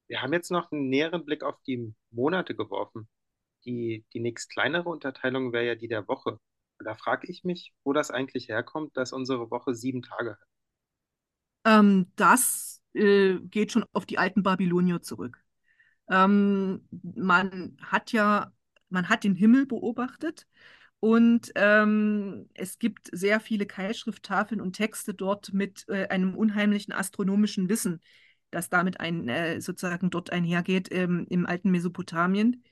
Wir 0.08 0.20
haben 0.20 0.32
jetzt 0.32 0.50
noch 0.50 0.70
einen 0.70 0.88
näheren 0.88 1.24
Blick 1.24 1.42
auf 1.42 1.60
die 1.66 1.94
Monate 2.10 2.54
geworfen. 2.54 3.08
Die, 3.64 4.04
die 4.12 4.20
nächst 4.20 4.50
kleinere 4.50 4.88
Unterteilung 4.88 5.52
wäre 5.52 5.66
ja 5.66 5.74
die 5.74 5.88
der 5.88 6.06
Woche. 6.08 6.38
Und 6.78 6.86
da 6.86 6.94
frage 6.94 7.28
ich 7.28 7.44
mich, 7.44 7.72
wo 7.84 7.92
das 7.92 8.10
eigentlich 8.10 8.48
herkommt, 8.48 8.96
dass 8.96 9.12
unsere 9.12 9.50
Woche 9.50 9.74
sieben 9.74 10.02
Tage 10.02 10.32
hat. 10.32 10.48
Ähm, 11.64 12.12
das 12.16 12.82
äh, 12.94 13.36
geht 13.38 13.72
schon 13.72 13.84
auf 13.92 14.04
die 14.04 14.18
alten 14.18 14.42
Babylonier 14.42 15.00
zurück. 15.00 15.42
Ähm, 16.10 16.86
man 16.90 17.76
hat 17.80 18.12
ja 18.12 18.52
man 18.92 19.08
hat 19.08 19.24
den 19.24 19.34
Himmel 19.34 19.66
beobachtet 19.66 20.46
und 21.04 21.50
ähm, 21.56 22.48
es 22.54 22.78
gibt 22.78 23.08
sehr 23.10 23.40
viele 23.40 23.66
Keilschrifttafeln 23.66 24.60
und 24.60 24.74
Texte 24.74 25.14
dort 25.14 25.52
mit 25.52 25.84
äh, 25.88 26.06
einem 26.06 26.36
unheimlichen 26.36 26.92
astronomischen 26.92 27.68
Wissen, 27.68 28.00
das 28.52 28.68
damit 28.68 29.00
ein, 29.00 29.28
äh, 29.28 29.60
sozusagen 29.60 30.10
dort 30.10 30.30
einhergeht 30.30 30.90
ähm, 30.92 31.26
im 31.28 31.44
alten 31.44 31.72
Mesopotamien. 31.72 32.62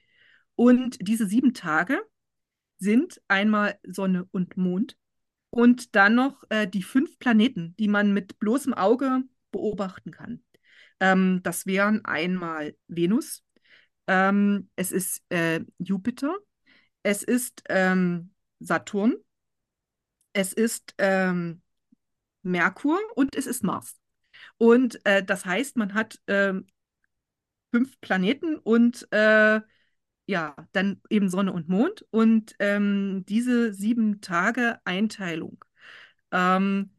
Und 0.55 0.97
diese 1.01 1.27
sieben 1.27 1.55
Tage 1.55 2.01
sind 2.79 3.21
einmal 3.27 3.77
Sonne 3.83 4.29
und 4.31 4.57
Mond 4.57 4.97
und 5.51 5.97
dann 5.97 6.15
noch 6.15 6.45
äh, 6.51 6.69
die 6.69 6.85
fünf 6.85 7.19
Planeten, 7.19 7.75
die 7.81 7.89
man 7.89 8.15
mit 8.15 8.39
bloßem 8.39 8.75
Auge 8.75 9.25
beobachten 9.51 10.13
kann. 10.13 10.45
Ähm, 11.01 11.41
das 11.43 11.67
wären 11.67 12.05
einmal 12.05 12.77
Venus, 12.87 13.43
ähm, 14.07 14.71
es 14.77 14.93
ist 14.93 15.21
äh, 15.31 15.63
Jupiter, 15.79 16.37
es 17.03 17.23
ist 17.23 17.63
ähm, 17.69 18.31
Saturn, 18.61 19.15
es 20.33 20.53
ist 20.53 20.95
ähm, 20.99 21.63
Merkur 22.43 22.99
und 23.15 23.37
es 23.37 23.47
ist 23.47 23.65
Mars. 23.65 23.99
Und 24.59 25.05
äh, 25.07 25.25
das 25.25 25.45
heißt, 25.45 25.77
man 25.77 25.95
hat 25.95 26.21
ähm, 26.27 26.67
fünf 27.71 28.01
Planeten 28.01 28.57
und 28.57 29.07
äh, 29.13 29.61
ja, 30.27 30.57
dann 30.73 31.01
eben 31.11 31.29
Sonne 31.29 31.53
und 31.53 31.69
Mond 31.69 32.07
und 32.11 32.55
ähm, 32.59 33.25
diese 33.29 33.73
sieben 33.75 34.21
Tage 34.21 34.81
Einteilung, 34.85 35.65
ähm, 36.33 36.91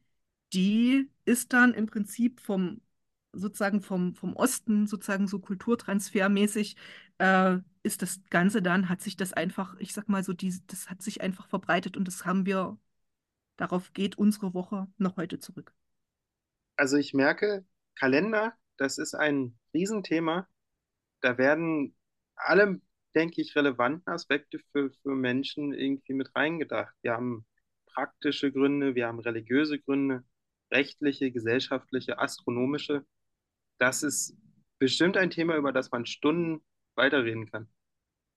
die 0.54 1.10
ist 1.26 1.54
dann 1.54 1.74
im 1.74 1.86
Prinzip 1.88 2.42
vom 2.42 2.82
sozusagen 3.34 3.82
vom, 3.82 4.16
vom 4.16 4.36
Osten, 4.36 4.88
sozusagen 4.88 5.28
so 5.28 5.40
kulturtransfermäßig, 5.40 6.76
äh, 7.22 7.60
ist 7.84 8.02
das 8.02 8.20
Ganze 8.30 8.62
dann, 8.62 8.90
hat 8.90 9.02
sich 9.02 9.16
das 9.16 9.32
einfach, 9.32 9.76
ich 9.80 9.94
sag 9.94 10.10
mal 10.10 10.24
so, 10.24 10.34
die, 10.34 10.54
das 10.68 10.90
hat 10.90 11.02
sich 11.02 11.22
einfach 11.22 11.48
verbreitet 11.48 11.96
und 11.96 12.08
das 12.08 12.26
haben 12.26 12.46
wir, 12.46 12.80
darauf 13.58 13.94
geht 13.94 14.18
unsere 14.18 14.54
Woche 14.54 14.88
noch 14.98 15.18
heute 15.18 15.40
zurück. 15.40 15.74
Also 16.76 16.98
ich 16.98 17.14
merke, 17.14 17.64
Kalender, 17.96 18.54
das 18.78 18.98
ist 18.98 19.14
ein 19.14 19.58
Riesenthema. 19.74 20.48
Da 21.22 21.38
werden 21.38 21.96
alle, 22.36 22.82
denke 23.14 23.42
ich, 23.42 23.56
relevanten 23.56 24.12
Aspekte 24.12 24.60
für, 24.72 24.90
für 25.04 25.14
Menschen 25.14 25.74
irgendwie 25.74 26.14
mit 26.14 26.36
reingedacht. 26.36 26.96
Wir 27.04 27.14
haben 27.14 27.46
praktische 27.86 28.52
Gründe, 28.52 28.96
wir 28.96 29.06
haben 29.06 29.20
religiöse 29.20 29.80
Gründe, 29.80 30.24
rechtliche, 30.72 31.32
gesellschaftliche, 31.32 32.18
astronomische. 32.18 33.06
Das 33.78 34.02
ist 34.02 34.36
bestimmt 34.80 35.18
ein 35.18 35.30
Thema, 35.30 35.56
über 35.58 35.72
das 35.72 35.92
man 35.92 36.08
Stunden 36.08 36.64
weiterreden 36.96 37.50
kann. 37.50 37.68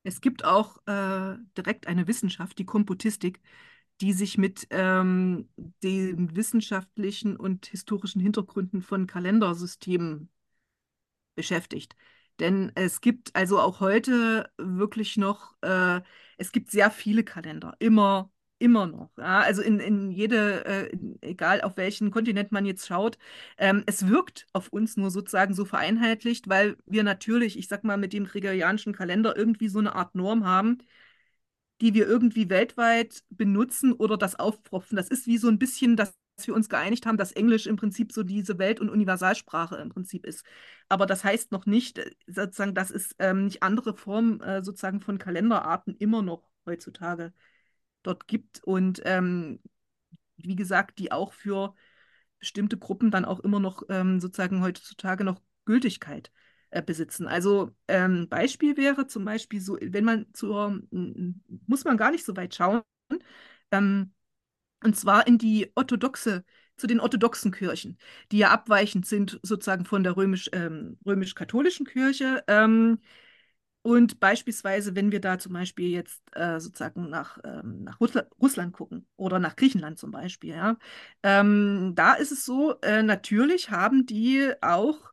Es 0.03 0.21
gibt 0.21 0.45
auch 0.45 0.79
äh, 0.87 1.37
direkt 1.57 1.87
eine 1.87 2.07
Wissenschaft, 2.07 2.59
die 2.59 2.67
Komputistik, 2.67 3.41
die 4.01 4.13
sich 4.13 4.39
mit 4.39 4.67
ähm, 4.71 5.49
den 5.83 6.37
wissenschaftlichen 6.37 7.37
und 7.37 7.67
historischen 7.67 8.21
Hintergründen 8.21 8.83
von 8.83 9.07
Kalendersystemen 9.07 10.31
beschäftigt. 11.35 11.97
Denn 12.41 12.73
es 12.75 13.01
gibt 13.01 13.35
also 13.37 13.61
auch 13.61 13.81
heute 13.81 14.51
wirklich 14.59 15.17
noch, 15.17 15.55
äh, 15.63 16.01
es 16.37 16.53
gibt 16.53 16.71
sehr 16.71 16.91
viele 16.91 17.25
Kalender, 17.25 17.77
immer, 17.79 18.31
immer 18.65 18.87
noch. 18.87 19.11
Ja? 19.19 19.41
Also 19.41 19.61
in, 19.63 19.79
in 19.79 20.11
jede, 20.11 20.65
äh, 20.65 20.97
egal 21.21 21.61
auf 21.61 21.77
welchen 21.77 22.11
Kontinent 22.11 22.51
man 22.51 22.65
jetzt 22.65 22.87
schaut, 22.87 23.19
ähm, 23.59 23.83
es 23.87 24.09
wirkt 24.09 24.47
auf 24.55 24.69
uns 24.71 24.97
nur 24.97 25.11
sozusagen 25.11 25.55
so 25.55 25.67
vereinheitlicht, 25.67 26.49
weil 26.49 26.77
wir 26.87 27.05
natürlich, 27.05 27.59
ich 27.59 27.69
sag 27.69 27.85
mal, 27.85 27.99
mit 27.99 28.15
dem 28.15 28.25
gregorianischen 28.25 28.95
Kalender 28.95 29.37
irgendwie 29.37 29.69
so 29.69 29.81
eine 29.81 29.95
Art 29.95 30.15
Norm 30.15 30.47
haben, 30.47 30.79
die 31.81 31.93
wir 31.95 32.07
irgendwie 32.07 32.49
weltweit 32.49 33.23
benutzen 33.31 33.93
oder 33.93 34.17
das 34.17 34.39
aufpropfen. 34.39 34.97
Das 34.97 35.09
ist 35.09 35.27
wie 35.27 35.39
so 35.39 35.49
ein 35.49 35.59
bisschen 35.59 35.97
das 35.97 36.15
dass 36.37 36.49
wir 36.49 36.55
uns 36.57 36.69
geeinigt 36.69 37.07
haben, 37.07 37.17
dass 37.17 37.31
Englisch 37.31 37.67
im 37.69 37.77
Prinzip 37.77 38.11
so 38.11 38.25
diese 38.25 38.59
Welt- 38.59 38.81
und 38.81 38.91
Universalsprache 38.91 39.77
im 39.77 39.91
Prinzip 39.91 40.27
ist. 40.27 40.45
Aber 40.89 41.07
das 41.07 41.23
heißt 41.23 41.53
noch 41.53 41.65
nicht, 41.65 41.99
äh, 41.99 42.11
sozusagen, 42.27 42.75
dass 42.75 42.91
es 42.91 43.15
ähm, 43.21 43.45
nicht 43.45 43.63
andere 43.63 43.95
Formen 43.95 44.41
äh, 44.41 44.65
sozusagen 44.65 45.01
von 45.01 45.19
Kalenderarten 45.19 45.95
immer 45.97 46.23
noch 46.23 46.49
heutzutage 46.67 47.33
dort 48.07 48.29
gibt 48.29 48.63
und 48.65 49.03
ähm, 49.05 49.61
wie 50.37 50.57
gesagt, 50.57 50.99
die 50.99 51.13
auch 51.13 51.33
für 51.33 51.75
bestimmte 52.39 52.77
Gruppen 52.79 53.11
dann 53.11 53.25
auch 53.25 53.41
immer 53.41 53.61
noch 53.61 53.83
ähm, 53.89 54.21
sozusagen 54.21 54.63
heutzutage 54.63 55.25
noch 55.25 55.41
Gültigkeit 55.65 56.31
äh, 56.71 56.83
besitzen. 56.83 57.27
Also 57.27 57.71
ähm, 57.89 58.29
Beispiel 58.29 58.77
wäre 58.77 59.07
zum 59.07 59.25
Beispiel 59.25 59.61
so, 59.61 59.79
wenn 59.81 60.05
man 60.05 60.27
zur, 60.35 60.81
muss 60.91 61.85
man 61.85 61.97
gar 61.97 62.11
nicht 62.11 62.25
so 62.25 62.37
weit 62.37 62.55
schauen, 62.55 62.83
ähm, 63.71 64.13
und 64.83 64.97
zwar 64.97 65.27
in 65.27 65.39
die 65.39 65.73
orthodoxe, 65.75 66.45
zu 66.77 66.87
den 66.89 67.01
orthodoxen 67.01 67.53
Kirchen, 67.53 67.99
die 68.33 68.39
ja 68.39 68.51
abweichend 68.51 69.07
sind 69.07 69.41
sozusagen 69.43 69.85
von 69.85 70.03
der 70.03 70.17
römisch, 70.17 70.51
ähm, 70.53 70.99
römisch-katholischen 71.07 71.87
Kirche. 71.87 72.45
Und 73.85 74.19
beispielsweise, 74.19 74.97
wenn 74.97 75.13
wir 75.13 75.21
da 75.21 75.39
zum 75.39 75.53
Beispiel 75.53 75.91
jetzt 75.91 76.23
äh, 76.33 76.59
sozusagen 76.59 77.11
nach, 77.11 77.37
ähm, 77.45 77.85
nach 77.85 78.01
Russland, 78.01 78.29
Russland 78.41 78.73
gucken 78.73 79.07
oder 79.17 79.39
nach 79.39 79.57
Griechenland 79.57 79.99
zum 79.99 80.11
Beispiel, 80.11 80.55
ja, 80.55 80.79
ähm, 81.23 81.93
da 81.95 82.15
ist 82.15 82.33
es 82.33 82.47
so, 82.47 82.81
äh, 82.81 83.03
natürlich 83.03 83.71
haben 83.71 84.07
die 84.07 84.51
auch 84.63 85.13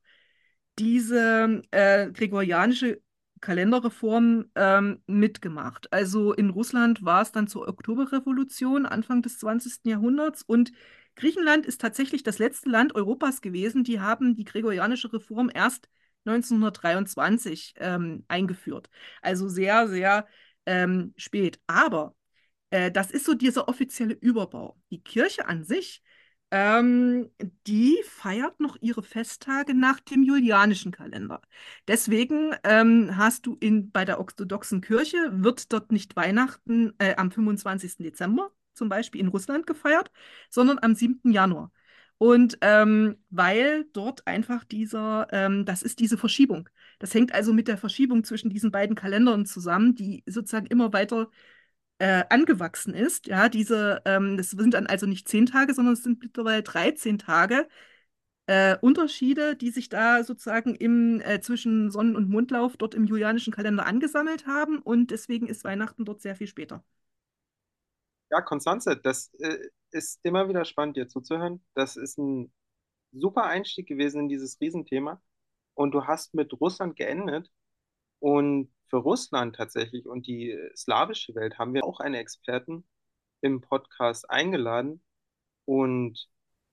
diese 0.80 1.62
äh, 1.72 2.12
gregorianische 2.12 3.02
Kalenderreform 3.42 4.46
ähm, 4.56 5.02
mitgemacht. 5.06 5.92
Also 5.92 6.32
in 6.32 6.50
Russland 6.50 7.04
war 7.04 7.24
es 7.24 7.34
dann 7.34 7.50
zur 7.50 7.68
Oktoberrevolution 7.68 8.86
Anfang 8.86 9.22
des 9.22 9.38
20. 9.40 9.90
Jahrhunderts 9.90 10.44
und 10.44 10.72
Griechenland 11.18 11.66
ist 11.66 11.82
tatsächlich 11.82 12.24
das 12.24 12.40
letzte 12.40 12.70
Land 12.70 12.96
Europas 12.96 13.42
gewesen, 13.42 13.84
die 13.84 14.00
haben 14.00 14.34
die 14.34 14.46
gregorianische 14.46 15.12
Reform 15.12 15.52
erst 15.54 15.90
1923 16.26 17.76
ähm, 17.78 18.26
eingeführt. 18.28 18.90
Also 19.22 19.48
sehr, 19.50 19.88
sehr 19.88 20.28
ähm, 20.66 21.14
spät. 21.18 21.60
Aber 21.68 22.16
äh, 22.70 22.92
das 22.92 23.12
ist 23.12 23.26
so 23.26 23.34
dieser 23.34 23.68
offizielle 23.68 24.14
Überbau. 24.14 24.78
Die 24.92 25.02
Kirche 25.04 25.48
an 25.48 25.64
sich 25.64 26.04
ähm, 26.52 27.32
die 27.66 27.98
feiert 28.06 28.60
noch 28.60 28.78
ihre 28.82 29.04
Festtage 29.04 29.74
nach 29.74 30.02
dem 30.02 30.24
julianischen 30.24 30.92
Kalender. 30.92 31.42
Deswegen 31.88 32.54
ähm, 32.66 33.16
hast 33.16 33.46
du 33.46 33.56
in, 33.62 33.92
bei 33.92 34.04
der 34.04 34.20
orthodoxen 34.20 34.82
Kirche, 34.82 35.18
wird 35.32 35.72
dort 35.72 35.92
nicht 35.94 36.16
Weihnachten 36.18 36.94
äh, 37.00 37.16
am 37.16 37.32
25. 37.32 37.98
Dezember 38.00 38.52
zum 38.74 38.90
Beispiel 38.90 39.22
in 39.22 39.28
Russland 39.30 39.66
gefeiert, 39.66 40.12
sondern 40.50 40.80
am 40.82 40.94
7. 40.94 41.32
Januar. 41.32 41.72
Und 42.22 42.60
ähm, 42.62 43.18
weil 43.32 43.86
dort 43.94 44.28
einfach 44.28 44.64
dieser, 44.64 45.26
ähm, 45.32 45.66
das 45.66 45.82
ist 45.82 46.00
diese 46.00 46.20
Verschiebung. 46.20 46.70
Das 47.00 47.16
hängt 47.16 47.34
also 47.34 47.52
mit 47.52 47.68
der 47.68 47.80
Verschiebung 47.80 48.24
zwischen 48.24 48.52
diesen 48.52 48.70
beiden 48.70 48.96
Kalendern 48.96 49.48
zusammen, 49.48 49.96
die 49.96 50.24
sozusagen 50.28 50.68
immer 50.68 50.94
weiter 50.94 51.32
äh, 52.00 52.24
angewachsen 52.30 52.94
ist. 52.94 53.26
Ja, 53.28 53.50
diese, 53.50 54.04
ähm, 54.06 54.38
das 54.38 54.52
sind 54.52 54.76
dann 54.76 54.86
also 54.88 55.08
nicht 55.08 55.28
zehn 55.30 55.48
Tage, 55.48 55.74
sondern 55.74 55.96
es 55.96 56.04
sind 56.04 56.22
mittlerweile 56.22 56.62
13 56.62 57.18
Tage 57.18 57.68
äh, 58.46 58.78
Unterschiede, 58.82 59.56
die 59.56 59.72
sich 59.72 59.90
da 59.90 60.24
sozusagen 60.24 60.76
im, 60.76 61.22
äh, 61.22 61.42
zwischen 61.42 61.90
Sonnen- 61.90 62.16
und 62.16 62.30
Mondlauf 62.30 62.78
dort 62.78 62.94
im 62.94 63.06
julianischen 63.06 63.52
Kalender 63.54 63.88
angesammelt 63.88 64.46
haben 64.46 64.78
und 64.80 65.10
deswegen 65.10 65.48
ist 65.48 65.64
Weihnachten 65.64 66.06
dort 66.06 66.22
sehr 66.22 66.36
viel 66.36 66.48
später. 66.48 66.84
Ja, 68.30 68.42
Konstanze, 68.42 68.96
das 68.96 69.32
äh, 69.40 69.58
ist 69.94 70.20
immer 70.24 70.50
wieder 70.50 70.66
spannend, 70.66 70.98
dir 70.98 71.08
zuzuhören. 71.08 71.64
Das 71.74 71.96
ist 71.96 72.18
ein 72.18 72.52
super 73.12 73.44
Einstieg 73.44 73.88
gewesen 73.88 74.22
in 74.22 74.30
dieses 74.30 74.60
Riesenthema. 74.60 75.22
Und 75.74 75.92
du 75.92 76.06
hast 76.06 76.34
mit 76.34 76.54
Russland 76.60 76.96
geendet. 76.96 77.50
Und 78.20 78.72
für 78.88 78.98
Russland 78.98 79.56
tatsächlich 79.56 80.06
und 80.06 80.28
die 80.28 80.56
slawische 80.76 81.34
Welt 81.34 81.58
haben 81.58 81.74
wir 81.74 81.86
auch 81.86 82.02
einen 82.02 82.16
Experten 82.16 82.86
im 83.42 83.62
Podcast 83.62 84.30
eingeladen. 84.30 85.02
Und 85.66 86.28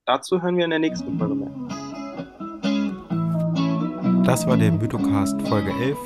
dazu 0.04 0.42
hören 0.42 0.56
wir 0.56 0.64
in 0.64 0.70
der 0.70 0.80
nächsten 0.80 1.16
Folge 1.16 1.36
mehr. 1.36 1.54
Das 4.24 4.46
war 4.46 4.56
der 4.58 4.72
Mythocast 4.72 5.40
Folge 5.48 5.70
11, 5.70 5.96